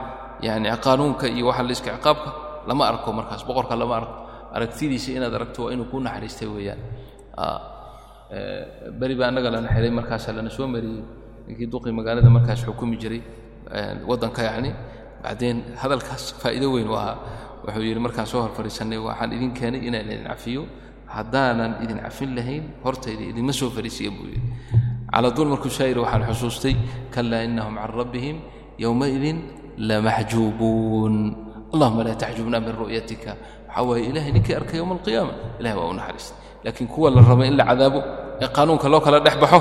[0.41, 2.29] yani qaanuunka iyo waxa layska ciqaabka
[2.67, 4.15] lama arko markaas boqorka lama arko.
[4.55, 6.79] Aragtidiisa inaad aragto waa inuu kuu naxariistay weeyaan
[8.99, 11.03] beri baa annaga lana xidhay markaasaa lana soo mariyey.
[11.47, 13.21] Ninkii duqii magaalada markaas xukumi jiray
[14.05, 14.73] waddanka yacni
[15.23, 17.17] bacdeen hadalkaas faa'iido weyn u ahaa.
[17.63, 20.67] Wuxuu yidhi markaan soo hor fadhiisannay waxaan idin keenay inaan idin cafiyo.
[21.07, 24.41] Haddaanan idin cafin lahayn hortayda idinma soo fadhiisiya buu yidhi.
[25.13, 26.75] Calaa duul markuu saa yidhi waxaan xusuustay
[27.11, 28.37] kalaa innahum can rabbihim
[28.77, 29.37] yowmaidin
[29.77, 31.15] lamaxjuubuun
[31.73, 33.31] allahuma laa taxjubna min ru'yatika.
[33.67, 37.43] Waxaa waaye ilahay ninkii arkay yowma alqiyaama ilahay waa u naxariistay laakiin kuwa la rabo
[37.47, 37.99] in la cadaabo
[38.43, 39.59] ee qaanuunka loo kala dhex baxo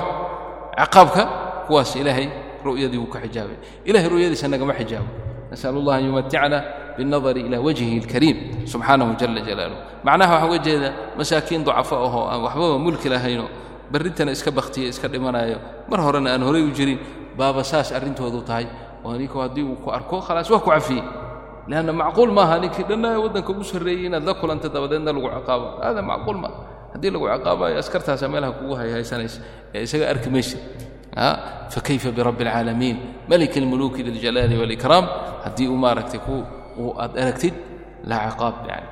[0.74, 1.22] ciqaabka
[1.70, 2.26] kuwaas ilaahay
[2.66, 3.56] ru'yadii wuu ka xijaabay.
[3.86, 5.06] Ilahay ru'yadiisa nagama xijaabo
[5.50, 6.58] nas'al allah an yumaticna
[6.98, 8.36] biاlnadari ila wajhihi اlkariim
[8.66, 10.88] subxaanahu jala jalaaluh macnaha waxaa uga jeeda
[11.18, 13.46] masaakiin ducafo ahoo aan waxbaba mulki lahaynoo
[13.92, 15.58] barrintana iska bakhtiya iska dhimanaayo.
[15.90, 16.98] Mar horena aan horay u jirin
[17.38, 18.66] baaba saas arrintoodu tahay.
[19.06, 21.02] Oo ninku haddii uu ku arko khalaas waa ku cafiyey
[21.70, 26.02] leanna macquul maaha ninkii dhanna waddanka ugu sarreeyey inaad la kulanta dabadeedna lagu ciqaabo hada
[26.02, 26.58] macquul maaha
[26.96, 29.38] haddii lagu ciqaabayo askartaasa meelaha kugu hayhaysanaysa
[29.76, 30.58] ee isaga arki maysa
[31.74, 32.96] fakayfa birabbi alcaalamiin
[33.30, 35.04] malik almuluuki diljalaali waalikraam
[35.44, 36.20] haddii uu maaragtay
[36.82, 37.54] uu aad aragtid
[38.10, 38.88] laa ciqaab yani.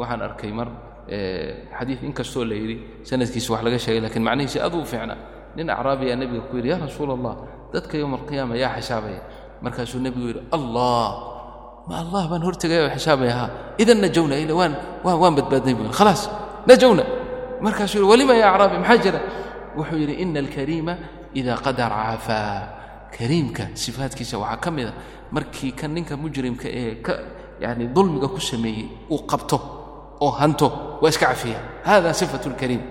[0.00, 0.68] Waxaan arkay mar
[1.78, 2.76] xadiid inkastoo la yidhi
[3.08, 5.18] sanadkiisa wax laga sheegay lakiin macnihiisi aad uu fiicnaa.
[5.56, 7.34] Nin acraabiyaa nebiga ku yidhi yaa rasuula allah
[7.74, 9.20] dadka yowma alqiyaama yaa xisaabaya.
[9.64, 11.08] Markaasuu nebigu yidhi allah
[11.88, 13.46] ma allah baan hortegaya oo xisaabaya ha?
[13.82, 14.72] Idan najowna ila waan
[15.04, 16.22] waan waan badbaadnay buu khalaas
[16.70, 17.04] najowna
[17.64, 19.20] markaasuu yidhi walima yaa acraabi maxaa jira?
[19.76, 20.94] Wuxuu yidhi ina alkariima
[21.38, 22.50] idaa qadara cafaa
[23.16, 24.92] kariimka sifaadkiisa waxaa ka mid a
[25.34, 27.12] markii kan ninka mujrimka ee ka
[27.64, 29.56] yani dulmiga ku sameeyey uu qabto
[30.24, 30.66] oo hanto
[31.02, 31.58] waa iska cafiya
[31.88, 32.82] hada sifatu lkariim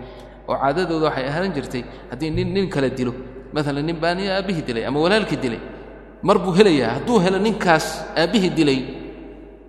[0.50, 3.14] oo caadadooda waxay ahaan jirtay haddii nin nin kala dilo.
[3.54, 5.60] Maalan nin baa nin aabbihii dilay ama walaalkii dilay.
[6.28, 7.86] Mar buu helayaa hadduu helo ninkaas
[8.22, 8.80] aabbihii dilay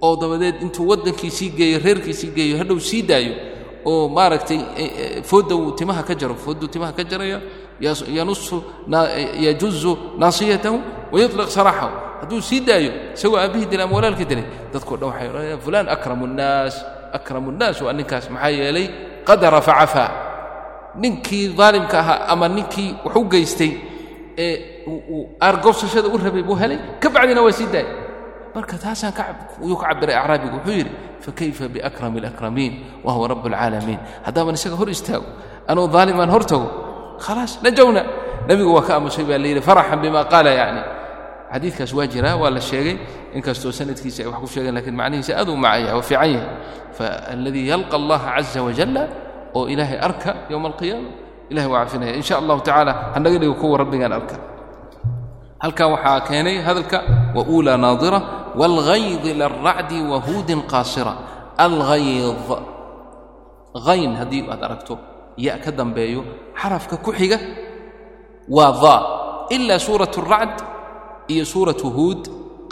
[0.00, 3.34] oo dabadeed intuu waddankii sii geeyo reerkiisii geeyo hadhow sii daayo
[3.84, 4.60] oo maaragtay
[5.22, 7.38] foodda uu timaha ka jaro foodduu timaha ka jaraya
[8.18, 8.56] yanusu
[9.46, 10.76] yajuzu naasiyatahu
[11.12, 15.60] wayuطliq saraaxahu hadduu sii daayo isagoo aabbihii dilay ama walaalkii dilay dadkao dhan waxay odhanayaan
[15.64, 16.74] fulaan akramu nnaas
[17.12, 18.30] akramu nnaas waa ninkaas.
[18.30, 18.86] Maxaa yeelay
[19.26, 20.10] qadara facafaa
[21.02, 23.72] ninkii daalimka ahaa ama ninkii wax u geystay
[24.38, 24.54] ee
[24.86, 27.90] uu aargowsashada u rabay buu helay ka bacdina waa sii daayay
[28.54, 29.12] marka taasaan
[29.62, 30.92] yuu ka cabiray acraabigu wuxuu yidhi
[31.24, 32.72] fakayfa biakrami alakramiin
[33.04, 35.26] wa huwa alcaalamiin haddaaban isaga hor istaago
[35.70, 36.68] anuu daalimaan hor tago
[37.24, 38.02] khalaas najowna.
[38.48, 40.82] Nebigu waa ka aamusay baa layidhi faraxan bima qaala yacni.
[41.52, 42.96] Xadiidkaas waa jiraa waa la sheegay
[43.32, 46.44] inkastoo sanadkiisa ay wax ku sheegeen lakiin macnihiisa aad uu macaya waa fiican yahay.
[46.92, 49.02] Faaladii yalqa allaha caza wajalla
[49.56, 51.08] oo ilaahay arka yowma alqiyaama
[51.50, 54.36] ilahay waa cafinaya in sha allahu tacaala hanaga dhigo kuwa rabbigaan arka
[55.64, 56.98] halkan waxaa keenay hadalka
[57.36, 58.20] wa uulaa naadira
[58.60, 61.14] waalghayd ila alracdi wahuudin qaasira.
[61.56, 62.36] Alghayd
[63.86, 64.94] hayn haddii aad aragto
[65.40, 66.20] ya ka dambeeyo
[66.60, 67.38] xarafka ku xiga
[68.56, 69.00] waa daa
[69.50, 70.58] ilaa suurat alracd
[71.32, 72.22] iyo suuratu huud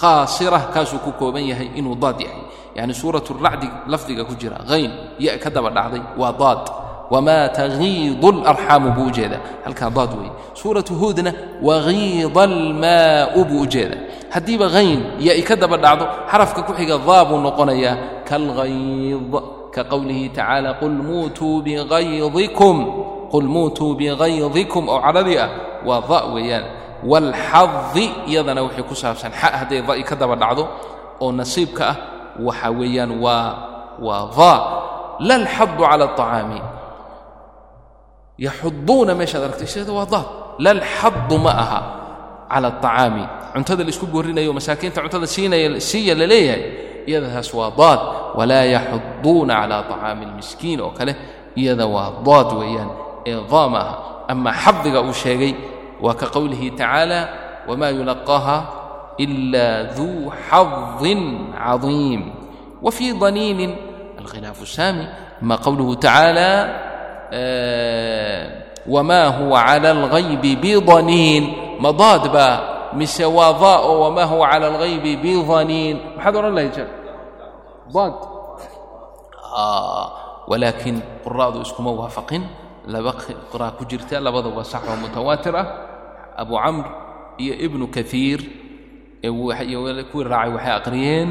[0.03, 2.43] qaasira kaasuu ku kooban yahay inuu daad yahay.
[2.77, 6.63] Yacni suuratu racdi lafdiga ku jira hayn ya ka daba dhacday waa daad
[7.13, 11.31] wamaa tagiidu alarxaamu buu ujeeda halkaa daad weeye suuratu huudna
[11.69, 13.97] wagiida almaa'u buu ujeeda
[14.35, 17.97] haddiiba hayn ya-i ka daba dhacdo xarafka ku xiga daa buu noqonayaa
[18.29, 19.33] kalghayd
[19.75, 22.77] ka qowlihi tacaala qul muutuu bigaydikum
[23.33, 25.51] qul muutuu bigaydikum oo cadhadii ah
[25.89, 26.65] waa da weeyaan
[27.11, 30.65] waalxadi iyadana wixii ku saabsan xa hadday da'i ka daba dhacdo
[31.21, 31.97] oo nasiibka ah
[32.47, 33.49] waxa weeyaan waa
[34.07, 34.59] waa daa
[35.27, 36.61] la alxadu cala aطacaami
[38.42, 40.28] yaxuduuna meeshaad aragtay sheeda waa daad
[40.60, 41.80] la alxadu ma aha
[42.52, 43.24] cala aطacaami
[43.54, 46.64] cuntada laisku boorinayo masaakiinta cuntada siinaya siiya la leeyahay
[47.10, 48.02] iyadaas waa daad
[48.38, 51.14] walaa yaxuduuna cala طacaami اlmiskiin oo kale
[51.56, 52.90] iyada waa daad weeyaan
[53.26, 53.96] ee daa ma aha
[54.28, 55.54] ama xadiga uu sheegay
[56.02, 57.20] waa ka qowlihi tacaala
[57.68, 58.58] wma yulaqaaha
[59.18, 59.68] ila
[59.98, 61.22] duu xadin
[61.58, 62.22] cadiim
[62.86, 63.72] wfii daniinin
[64.22, 65.06] alkhilaafu saami
[65.42, 66.50] ama qowluhu tacaala
[68.87, 71.45] wma huwa cala alghaybi bidaniin
[71.83, 72.57] ma daad baa
[72.99, 76.93] mise waa daa oo wma huwa cala alghaybi bidaniin maxaad odhan lahayd sheekh
[77.95, 78.15] daad.
[80.51, 82.43] Walaakiin quraa'du iskuma waafaqin.
[82.93, 83.13] Laba
[83.53, 85.67] qira' ku jirta labadaba sax oo mutawaatir ah.
[86.37, 86.87] Abu camr
[87.39, 88.41] iyo ibnu kaiir
[89.23, 91.29] kuwii raacay waxay aqriyeen.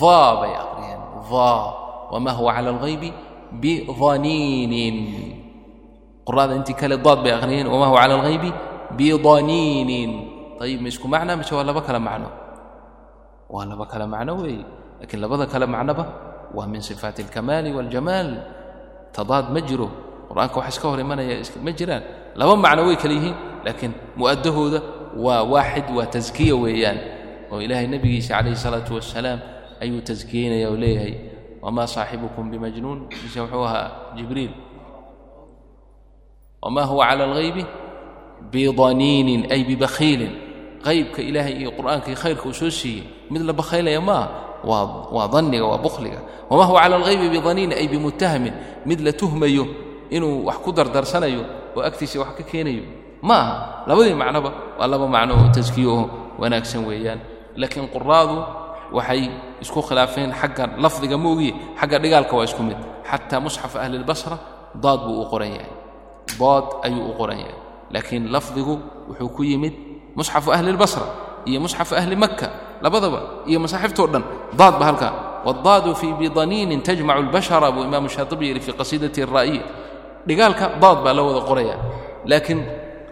[0.00, 1.64] Daa bay aqriyeen daa
[2.12, 3.10] wama huwa cala alghaybi
[3.62, 4.96] bidaniinin
[6.26, 8.50] qura'da intii kale daad bay aqriyeen wama huwa cala alghaybi
[8.98, 10.10] bidaniinin
[10.64, 12.28] ayib ma isku macna mise waa laba kale macno
[13.54, 14.64] waa laba kale macno weeye
[15.00, 16.04] lakiin labada kale macnoba
[16.56, 18.28] waa min sifaati alkamaali waاljamaal
[19.16, 19.88] tadaad ma jiro
[20.28, 21.34] qur'aanka wax iska hor imanaya
[21.64, 22.02] ma jiraan
[22.40, 24.78] laba macno way kale yihiin laakiin mu'addahooda
[25.24, 26.98] waa waaxid waa taskiya weeyaan
[27.52, 29.38] oo ilaahay nebigiisa calayhi salaatu wassalaam
[29.82, 31.14] ayuu taskiyeynaya oo leeyahay
[31.62, 34.52] wamaa saaxibukum bimajnuun mise wuxuu ahaa jibriil.
[36.62, 37.64] Wamaa huwa cala alghaybi?
[38.52, 40.32] Bidaniinin ay bibakhiilin.
[40.84, 43.04] Qaybka ilaahay iyo qur'aanka iyo khayrka uu soo siiyey.
[43.30, 44.28] Mid la bakhaylaya maaha
[44.64, 46.20] waa danniga waa bukhliga.
[46.50, 48.52] Wamaa huwa cala alghaybi bidaniinin ay bimutahamin
[48.88, 49.64] mid la tuhmayo
[50.10, 51.44] inuu wax ku dardarsanayo
[51.76, 52.84] oo agtiisa wax ka keenayo.
[53.22, 54.50] Ma labadii macnoba.
[54.80, 56.04] Waa laba macno oo taskiyo oo
[56.40, 57.20] wanaagsan weeyaan.
[57.56, 58.36] Laakiin quraadu
[58.92, 59.30] waxay
[59.60, 62.78] isku khilaafeen xagga lafdiga moogiye xagga dhigaalka waa isku mid.
[63.10, 63.98] Xataa musxaf ahli
[64.74, 65.72] daad buu u qoran yahay.
[66.38, 67.56] Daad ayuu u qoran yahay.
[67.90, 68.78] Laakiin lafdigu
[69.08, 69.74] wuxuu ku yimid
[70.14, 70.70] musxafu ahli
[71.46, 74.24] iyo musxaf ahli makka labadaba iyo masaaxiftoo dhan
[74.54, 75.14] daad ba halkaa.
[75.44, 79.64] Wadaadu fii bidaniinin tajmacu albashara buu imaamu shaatibi yidhi fii qasiidati araa'iya
[80.26, 81.76] dhigaalka daad baa la wada qoraya
[82.28, 82.60] laakiin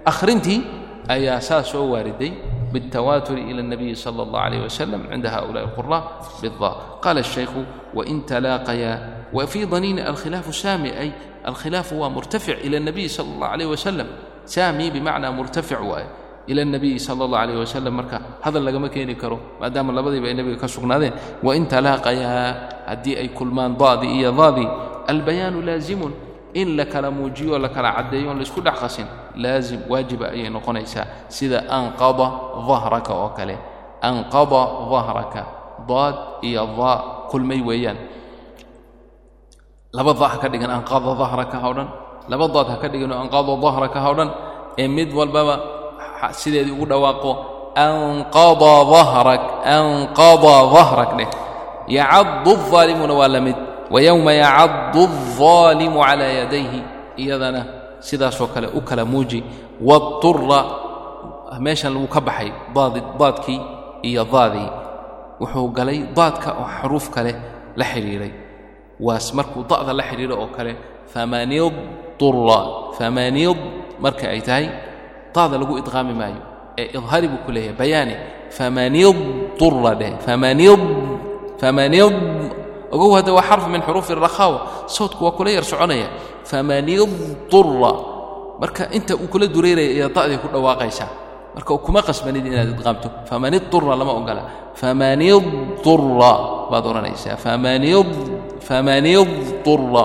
[0.04, 0.60] akhrintii
[1.08, 2.32] ayaa saas waariday
[2.72, 6.02] بالتواتر إلى النبي صلى الله عليه وسلم عند هؤلاء القراء
[6.42, 7.02] بالضاء.
[7.02, 7.50] قال الشيخ
[7.94, 8.92] وإن تلاقيا
[9.32, 11.12] وفي ظنين الخلاف سامي أي
[11.48, 14.06] الخلاف هو مرتفع إلى النبي صلى الله عليه وسلم.
[14.46, 16.06] سامي بمعنى مرتفع واي
[16.48, 20.56] ila nabiyi sala allah calayh wasalam marka hadal lagama keeni karo maadaama labadiiba ay nebiga
[20.56, 21.12] ka sugnaadeen
[21.44, 24.64] wain talaaqayaa haddii ay kulmaan daadi iyo daadi
[25.12, 26.08] albayaanu laazimun
[26.54, 30.32] in la kala muujiyo oo la kala caddeeyo oon la isku dhex qasin laazim waajiba
[30.32, 32.26] ayay noqonaysaa sida anqada
[32.68, 33.58] dahraka oo kale.
[34.02, 35.42] Anqada dahraka
[35.88, 37.98] daad iyo daa kulmay weeyaan.
[39.92, 41.74] Laba daa ha ka dhigan anqada dahraka ha o
[42.28, 44.30] laba daad ha ka dhiganoo anqada dahraka ha o dhan.
[44.78, 45.54] Ee mid walbaba
[46.32, 47.32] sideedii ugu dhawaaqo
[47.76, 51.30] anqada dahrak anqada dahrak dheh.
[51.88, 53.67] Yacadu aalimuuna waa la mid.
[53.93, 56.79] wayowma yacaddu الظaalimu calaa yadayhi
[57.23, 57.61] iyadana
[58.07, 59.39] sidaasoo kale u kala muuji
[59.87, 60.59] waاضطura
[61.65, 62.49] meeshan lagu ka baxay
[63.19, 63.61] daadkii
[64.09, 64.69] iyo daadii
[65.41, 67.31] wuxuu galay daadka oo xaruuf kale
[67.79, 68.31] la xidhiidhay
[68.99, 70.73] waas markuu da'da la xidhiidho oo kale
[71.13, 72.59] famanidura
[72.97, 73.57] famanid
[74.03, 74.65] marka ay tahay
[75.35, 76.41] daada lagu idqaami maayo
[76.77, 78.15] ee idhaari buu ku leeyahay bayaani
[78.57, 80.81] famanidura dheh famanid
[81.61, 82.13] famanid
[82.94, 84.58] ogow hadda waa xarf min xuruufi اrakhaawa
[84.88, 86.08] sawdku waa kula yar soconaya.
[86.48, 87.92] Famanidura
[88.60, 91.10] marka inta uu kula dureeraya ayaa da'day ku dhawaaqaysaa
[91.54, 93.08] marka kuma qasbanid inaad idqaamto.
[93.28, 94.42] Famanidura lama ogola
[94.80, 96.32] famanidura
[96.70, 97.36] baad odhanaysaa
[98.66, 100.04] famanidura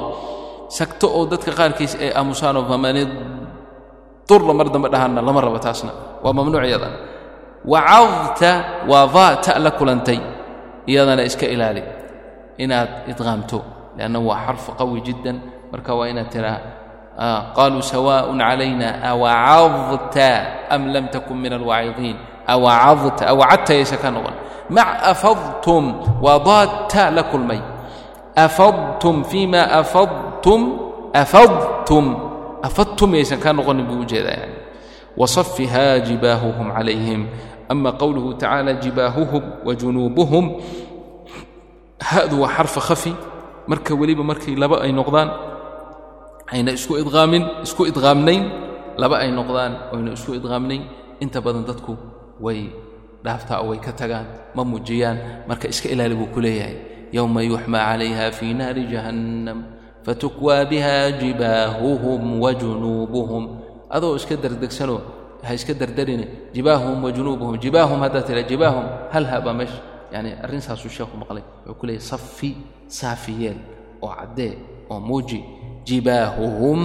[0.78, 5.92] sagto oo dadka qaarkiis ay aamusaanoo famanidura mar dambe dhahanna lama rabo taasna.
[6.24, 6.98] Waa mamnuuc iyadana.
[7.66, 8.52] Wacadta
[8.92, 10.20] waa daa ta la kulantay.
[10.88, 12.03] Iyadana iska ilaali
[12.58, 13.60] inaad idqaamto
[13.98, 15.42] lianna waa xarfu qawi jiddan
[15.72, 16.60] marka waa inaad tiraa
[17.54, 24.34] qaluu sawaaء calayna awacadta am lam takun min alwaacidiin awacadta awacadta yaysa ka noqon
[24.70, 25.84] mac afadtum
[26.22, 26.66] waa
[27.14, 27.62] la kulmay
[28.36, 30.62] afadtum fima afadtum
[31.14, 32.06] afadtum
[32.66, 34.58] afadtum yaysan ka noqonin buu u jeedaa yani
[35.18, 37.30] waصafiha jibaahuhum calayhim
[37.70, 40.46] ama qowluhu tacaala jibaahuhum wajunuubuhum
[42.10, 43.12] hadu waa xarfa khafi
[43.72, 45.30] marka weliba markay laba ay noqdaan
[46.54, 48.44] ayna isku idqaamin isku idqaamnayn
[49.02, 50.84] laba ay noqdaan oyna isku idqaamnayn
[51.24, 51.94] inta badan dadku
[52.46, 52.60] way
[53.26, 54.26] dhaaftaa oo way ka tagaan
[54.56, 55.18] ma muujiyaan
[55.50, 56.76] marka iska ilaali buu ku leeyahay.
[57.14, 59.60] Yowma yuxmaa calayha fii naari jahannam
[60.06, 63.44] fatukwaa biha jibaahuhum wajunuubuhum
[63.96, 65.00] adoo iska dardegsanoo
[65.46, 66.26] ha iska dardarine
[66.56, 69.78] jibaahuhum wajunuubuhum jibaahum haddaad tira jibaahum hal habaa meesha
[70.14, 71.44] yani arrinsaasuu sheekhu maqlay.
[71.66, 72.50] Wuxuu ku leeyay safi
[73.00, 73.34] saafi
[74.04, 74.54] oo caddee
[74.92, 75.40] oo muuji
[75.88, 76.82] jibaahuhum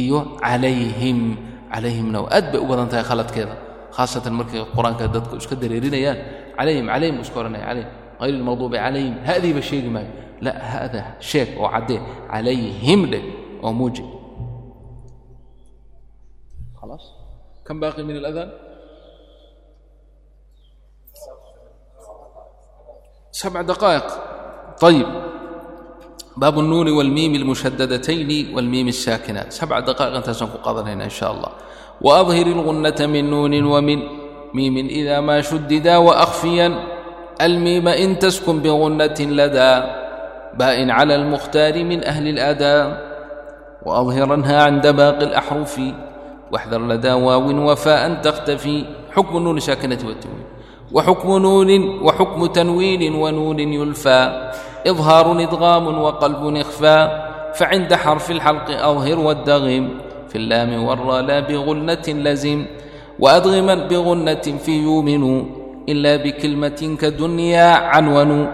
[0.00, 1.20] iyo calayhim.
[1.72, 3.54] Calayhimna aad bay u badan tahay khaladkeeda
[3.96, 6.18] khaasatan markay qur'aanka dadku iska dareerinayaan
[6.58, 7.90] calayhim calayhim iska odhanaya calayhim.
[8.20, 9.14] Hayr ilmaqduubi calayhim.
[9.28, 10.10] Hadiiba sheegi maayo.
[10.44, 12.00] La hada sheeg oo caddee
[12.32, 13.24] calayhim dheh
[13.66, 14.04] oo muuji.
[16.80, 17.04] خلاص
[17.66, 18.50] كم باقي من الأذان؟
[23.40, 24.06] سبع دقائق.
[24.80, 25.08] طيب.
[26.36, 31.52] baabu الnuuni wاlmiimi اlmushadadatayn wاlmiimi الsaakina sabca daqaa'iq intaasaan ku qaadanaynaa in sha allah
[32.06, 34.00] waadhir اlgunnata min nuunin wamin
[34.52, 36.76] miimin ida maa shudida waakfiyan
[37.40, 39.76] almiima in taskun bigunnatin ladaa
[40.60, 42.82] baa'in cala اlmukhtaari min ahli اlaadaa
[43.88, 45.88] waadhiranha can dabaaqi اlaxrufi
[46.52, 48.76] waxdar ladaa waawin wafaa'an takhtafi
[49.16, 50.55] xukmu nuuni saakinati watawin
[50.93, 54.51] تختفي حكم النون ساكنة والتنوين وحكم نون وحكم تنوين ونون يلفى
[54.87, 59.89] إظهار إدغام وقلب إخفاء فعند حرف الحلق أظهر والدغم
[60.29, 62.65] في اللام والراء لا بغنة لزم
[63.19, 65.45] وأدغما بغنة في يؤمن
[65.89, 68.47] إلا بكلمة كدنيا عنون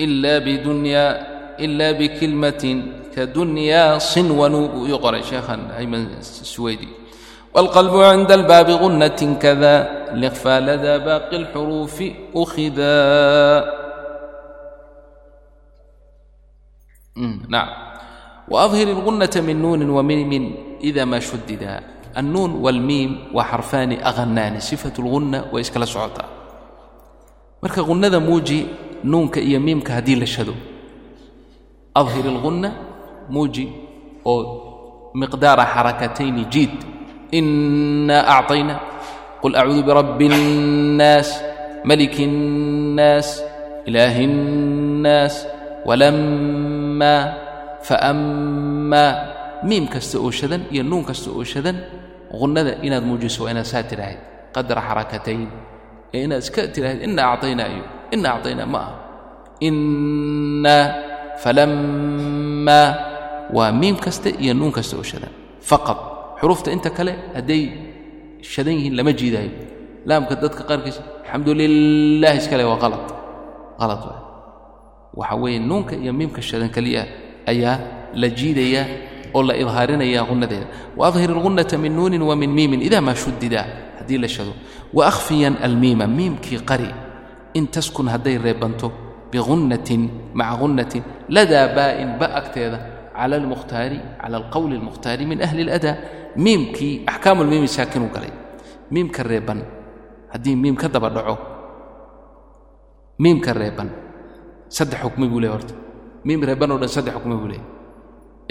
[0.00, 1.06] إلا بدنيا
[1.60, 2.82] إلا بكلمة
[3.16, 4.54] كدنيا صنون
[4.88, 6.88] يقرأ شيخا أيمن السويدي
[7.55, 9.75] والقلب عند الباب غنة كذا
[10.13, 12.03] لإخفى لدى باقي الحروف
[12.35, 12.97] أخذا
[17.49, 17.69] نعم
[18.49, 21.83] وأظهر الغنة من نون وميم إذا ما شددا
[22.17, 26.25] النون والميم وحرفان أغنان صفة الغنة وإشكال سعوتا
[27.61, 28.67] marka gunnada muuji
[29.03, 30.53] nuunka iyo miimka haddii la shado
[31.95, 32.69] adhir اlgunna
[33.29, 33.65] muuji
[34.25, 34.41] oo
[35.13, 36.45] miqdaara xarakatayni
[37.33, 38.75] إنا أعطينا
[39.41, 41.29] قل أعوذ برب الناس
[41.85, 43.27] ملك الناس
[43.87, 45.35] إله الناس
[45.85, 47.17] ولما
[47.83, 49.07] فأما
[49.67, 51.77] miim kasta oo shadan iyo nuun kasta oo shadan
[52.29, 54.21] qunnada inaad muujiso waa inaad saa tidhaahid
[54.55, 55.49] qadra xarakatayn
[56.13, 58.91] ee inaad iska tidhaahid inna acطaynaa iyo inna acطaynaa ma ah
[59.67, 60.77] inna
[61.43, 62.87] falammaa
[63.57, 65.33] waa miim kasta iyo nuun kasta oo shadan
[65.69, 65.99] faqad
[66.39, 67.63] xuruufta inta kale hadday
[68.41, 69.51] shadan yihiin lama jiidaayo
[70.09, 73.03] laamka dadka qaarkiisa alxamdu lilah iskale waa qalad
[73.79, 74.19] waay.
[75.19, 77.03] Waxa weeye nuunka iyo miimka shadan keliya
[77.51, 77.75] ayaa
[78.13, 78.85] la jiidayaa
[79.33, 80.67] oo la idhaarinaya hunnadeeda
[80.99, 83.61] waadhir alghunnata min nuunin wa min miimin ida maa shudida
[83.99, 84.53] haddii la shado.
[84.93, 86.87] Waahfiyan almiima miimkii qari.
[87.53, 88.91] In taskun hadday reebanto
[89.31, 92.77] bighunnatin maca ghunnatin ladaa baa'in ba agteeda
[93.17, 95.95] cala almukhtaari cala alqowli almukhtaari min ahli اladaa
[96.45, 98.31] miimkii axkaamu lmiimi saakinu galay
[98.93, 99.59] miimka reeban
[100.33, 101.35] haddii miim ka daba dhaco
[103.23, 103.89] miimka reeban
[104.69, 105.73] saddex xukmi buu leey horta
[106.25, 107.63] miim reeban oo dhan saddex xukmi buu leey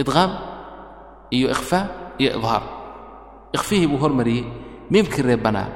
[0.00, 0.30] idqaam
[1.36, 1.84] iyo ikhfaa
[2.18, 2.62] iyo idhaar
[3.56, 4.44] ikhfihii buu hormariyey
[4.90, 5.68] miimkii reebanaa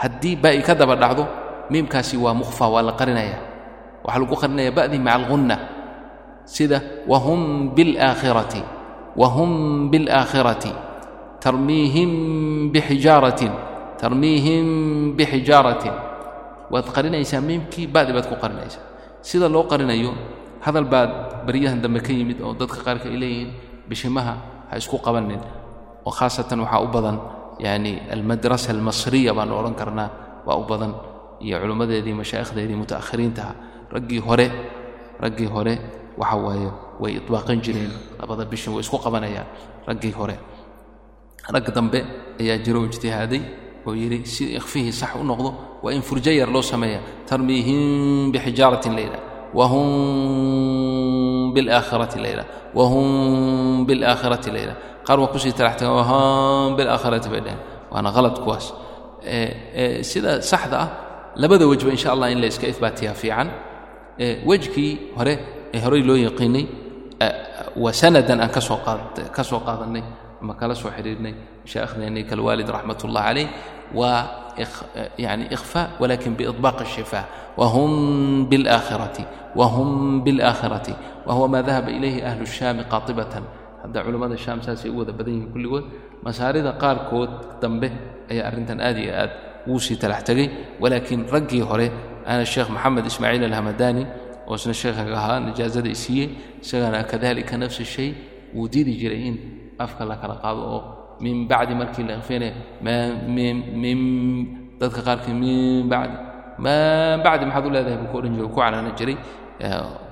[0.00, 1.24] haddii ba'i ka daba dhacdo
[1.70, 3.38] miimkaasi waa mukhfaa waa la qarinaya
[6.54, 7.40] sida wahum
[7.76, 8.62] biاlaakhirati
[9.20, 9.50] wahum
[9.92, 10.72] biاlaakhirati
[11.44, 12.10] tarmiihim
[12.74, 13.52] bixijaaratin
[14.00, 14.66] tarmiihim
[15.18, 15.92] bixijaaratin
[16.72, 18.82] waad qarinaysaa miimkii ba'di baad ku qarinaysaa.
[19.28, 20.12] Sida loo qarinayo
[20.64, 21.10] hadal baad
[21.46, 23.50] baryahan dambe ka yimid oo dadka qaarka ay leeyihiin
[23.88, 24.34] bishimaha
[24.70, 25.40] ha isku qabanin.
[26.06, 27.16] Oo khaasatan waxaa u badan
[27.58, 30.10] yacni almadrasa almasriya baanu odhan karnaa
[30.46, 30.92] waa u badan.
[31.44, 33.52] Iyo culimmadeedii mashaa'ikhdeedii muta'akhiriintaha
[33.94, 35.74] raggii hore
[36.20, 36.68] waxa waaye
[37.02, 37.92] way idbaaqan jireen.
[38.20, 39.46] Labada bishin way isku qabanayaan
[39.88, 40.36] raggii hore.
[41.54, 42.00] Rag dambe
[42.40, 43.42] ayaa jiro ijtihaaday
[43.86, 45.50] oo yidhi si ikhfihii sax u noqdo
[45.82, 49.18] waa in furjo yar loo sameeya tarmiihim bixijaaratin layla
[49.58, 52.44] wahum bilaakhirati layla
[52.78, 54.74] wahum bilaakhirati layla.
[55.06, 57.60] Qaar waa ku sii talaxtagan wahum bilaakhirati bay dheheen
[57.92, 58.66] waana qalad kuwaas.
[60.10, 60.88] Sida saxda ah
[61.42, 63.48] labada wejba insha allah in la iska ihbaatiyaa fiican.
[64.50, 65.34] Wejkii hore
[65.75, 66.65] ee horey loo yaqiinay
[67.83, 68.79] wa sanadan aan kasoo
[69.35, 70.03] ka soo qaadannay
[70.41, 71.33] ama kala soo xidhiirnay
[71.65, 73.47] mashaaikhdeenii kalwaalid raxmat ullah calayh
[73.99, 74.19] waa
[75.17, 77.25] yani ikhfaa walakin biiطbaaq الshifaa
[77.57, 77.91] wahum
[78.49, 79.23] biاlaakhirati
[79.59, 80.93] wahum biاlaakhirati
[81.27, 83.43] wahuwa maa dahaba ilayhi ahlu الshaami qaatibatan
[83.83, 85.85] hadda culammada shaam saasay u wada badan yihiin kulligood
[86.25, 87.31] masaarida qaarkood
[87.61, 87.87] dambe
[88.31, 89.31] ayaa arrintan aad iyo aad
[89.67, 90.47] wuu sii talax tegay
[90.81, 91.87] walaakiin raggii hore
[92.25, 94.03] ana sheekh maxamed ismaaciil alhamadani
[94.48, 96.24] oo isna sheekhaga ahaa nijaazada isiiye
[96.62, 98.10] isagana kadalika nafsi shay
[98.54, 99.36] wuu diidi jiray in
[99.84, 100.80] afka la kala qaado oo
[101.24, 102.16] min bacdi markii la
[103.84, 103.98] min
[104.80, 106.16] dadka qaarkii min bacdi
[106.64, 109.16] maa bacdi maxaad u leedahay buu ku odhan jiray ku canaana jiray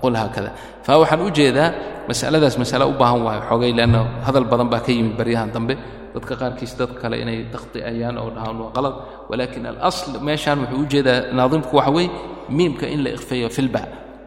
[0.03, 0.51] qul haakada.
[0.83, 1.69] Fa waxaan u jeedaa
[2.09, 5.75] masaladaas masale u baahan waayo xoogay leanna hadal badan baa ka yimid baryahan dambe.
[6.15, 8.95] Dadka qaarkiis dadka kale inay takhti'ayaan oo dhahaan waa qalad
[9.31, 12.11] walaakin alasl meeshaan wuxuu u jeedaa naadimku waxa weeye
[12.57, 13.83] miimka in la ikhfeeyo filba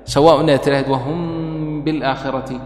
[0.09, 2.61] sawaء inaad tiraahid wahum biاlaakhirati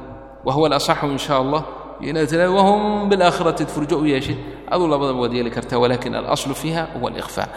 [0.45, 1.63] wahuwa alasaxu in sha allah
[2.01, 4.37] inaad tiraahid wahum biاlaakhirati furjo u yeeshid
[4.71, 7.49] aduu labadaba waad yeeli kartaa walakin alaslu fiiha huwa alikhfaa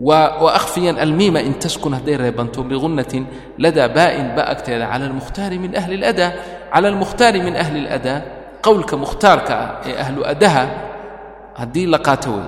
[0.00, 3.24] وأخفيا الميم إن تسكن هدي ريبانتو بغنة
[3.58, 6.32] لدى باء باء على المختار من أهل الأداء
[6.72, 8.26] على المختار من أهل الأداء
[8.62, 9.50] قولك مختارك
[9.86, 10.64] أهل أدها
[11.56, 12.42] هدي لقاتوي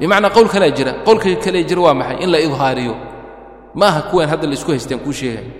[0.00, 2.94] بمعنى قولك لا يجرى قولك لا يجرى وامحي إلا إظهاريو
[3.76, 5.50] ما هكوين هذا اللي سكوه يستنكو شيء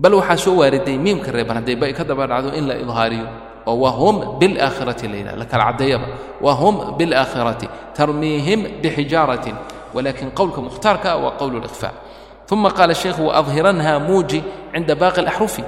[0.00, 3.26] بل وحاسو واردي ميم كريبان هدي باء كذا بعد إلا إظهاريو
[3.66, 6.06] وهم بالآخرة ليلة لك العديبة
[6.40, 9.62] وهم بالآخرة ترميهم بحجارة
[9.94, 11.94] ولكن قولك مختارك وقول الإخفاء
[12.46, 14.42] ثم قال الشيخ وأظهرنها موجي
[14.74, 15.60] عند باقي الأحرف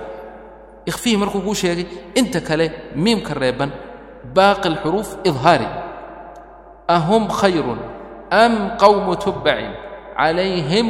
[0.89, 1.87] إخفيه مركو كو شيء
[2.19, 3.71] انت كله ميم كريبا
[4.35, 5.85] باقي الحروف إظهاري
[6.91, 7.77] أهم خير
[8.33, 9.75] أم قوم تبع عليهم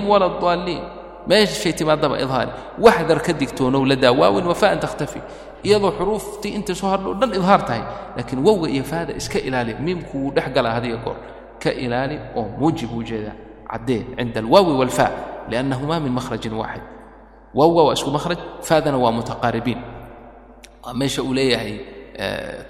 [0.08, 0.82] ولا الضالين
[1.26, 5.20] ما شيء تما ضبع إظهاري واحذر كدكتون لدى واو وفاء تختفي
[5.64, 7.82] iyadoo xuruuftii inta soo hadho dhan idhaar tahay
[8.16, 11.16] laakiin wowga iyo faada iska ilaali miimku wuu dhex galaa hadiga goor
[11.62, 13.36] ka ilaali oo muuji buu jeedaa
[13.70, 15.10] caddee cinda alwaawi waalfaa
[15.50, 16.82] liannahumaa min makhrajin waaxid
[17.54, 19.80] waawga waa isku makhraj faadana waa mutaqaaribiin
[20.84, 21.74] waa meesha uu leeyahay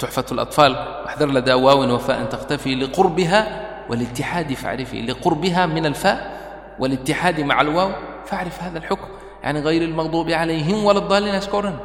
[0.00, 0.74] tuxfat اlaطfaal
[1.06, 3.40] waxdar ladaa waawin wafaan takhtafi liqurbiha
[3.90, 6.16] wاlاtixaadi facrifii liqurbiha min alfaa
[6.79, 7.89] والاتحاد مع الواو
[8.25, 9.07] فاعرف هذا الحكم
[9.43, 11.77] يعني غير المغضوب عليهم ولا الضالين اسكورن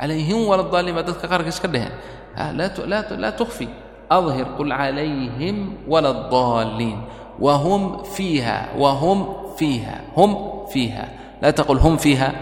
[0.00, 1.90] عليهم ولا الضالين ما دتك قرق اسكدهن
[2.36, 3.68] لا لا لا تخفي
[4.10, 7.02] اظهر قل عليهم ولا الضالين
[7.40, 11.08] وهم فيها وهم فيها هم فيها
[11.42, 12.32] لا تقل هم فيها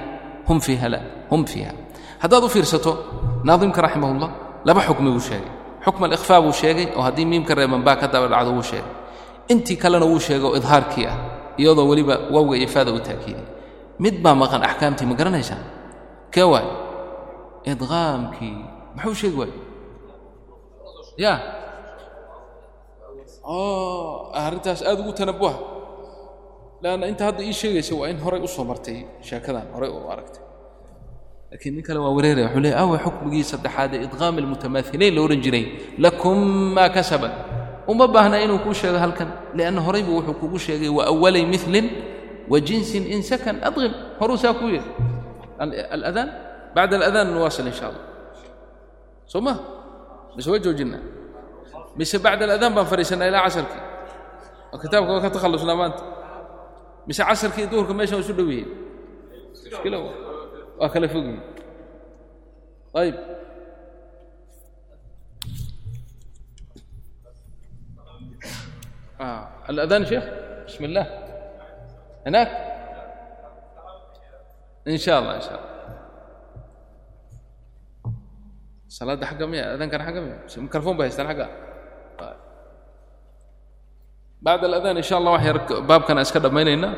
[0.49, 1.01] هم فيها لا
[1.33, 1.73] هم فيها
[2.21, 2.97] هذا فيرسته
[3.45, 4.31] ناظمك رحمه الله
[4.67, 5.51] لبا حكمي وشيغي
[5.83, 8.83] حكم الاخفاء وشيغي وهدي ميم كريمان با كدبا دعدو وشيغي
[9.51, 11.09] انت كلنا وشيغي اظهاركي
[11.63, 13.47] iyadoo weliba wawga iyo faada u taakiiday
[14.05, 15.63] mid baa maqan axkaamtii ma garanaysaa?
[16.35, 16.69] Kee waay?
[17.73, 18.57] Idqaamkii.
[18.97, 19.53] Muxuu sheegi waay
[21.25, 21.33] ya
[24.43, 25.55] arrintaas aad ugu tanabuha
[26.83, 30.43] leanna inta hadda ii sheegaysa waa in horay u martay sheekadan horay u aragtay.
[31.51, 35.65] Laakiin nin kale waa wareeraya wuxuu leey awa xukmigii saddexaad idqaam almutamaahiliin la odhan jiray
[35.99, 36.39] lakum
[36.77, 37.33] maa kasabat
[37.87, 41.91] uma baahna inuu kuu sheego halkan lianna horay wuxuu kugu sheegay wa milin
[42.49, 44.91] wa jinsin in sakan adqim horuu saa kuu yidhi.
[45.91, 46.29] Aladaan
[46.75, 48.03] bacda aladaan nuwaasil in sha allah.
[49.27, 51.01] Soo mise waa joojinaa?
[51.97, 53.83] Mise bacda aladaan baan fadhiisannaa ilaa casarkii
[54.73, 56.03] oo kitaabka ka takhallusnaa maanta.
[57.07, 58.69] Mise casarkii duhurka meeshan isu dhow yihiin?
[59.71, 59.99] Mushkila
[60.79, 61.43] waa kala fog yihiin
[69.23, 69.43] آه.
[69.71, 70.25] الأذان شيخ؟
[70.67, 71.07] بسم الله.
[72.27, 72.49] هناك؟
[74.89, 75.71] إن شاء الله إن شاء الله.
[78.93, 80.37] salaadda xagga miya adaankan xagga miya
[80.69, 81.47] mikrofon ba haystaan xagga
[84.45, 85.59] bacd aladaan insha allah wax yar
[85.89, 86.93] baabkan aan iska dhammaynaynaa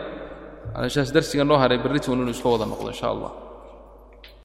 [0.75, 3.31] anshaas darsiga noo haray berritii wanuunu isla wada noqdo insha allah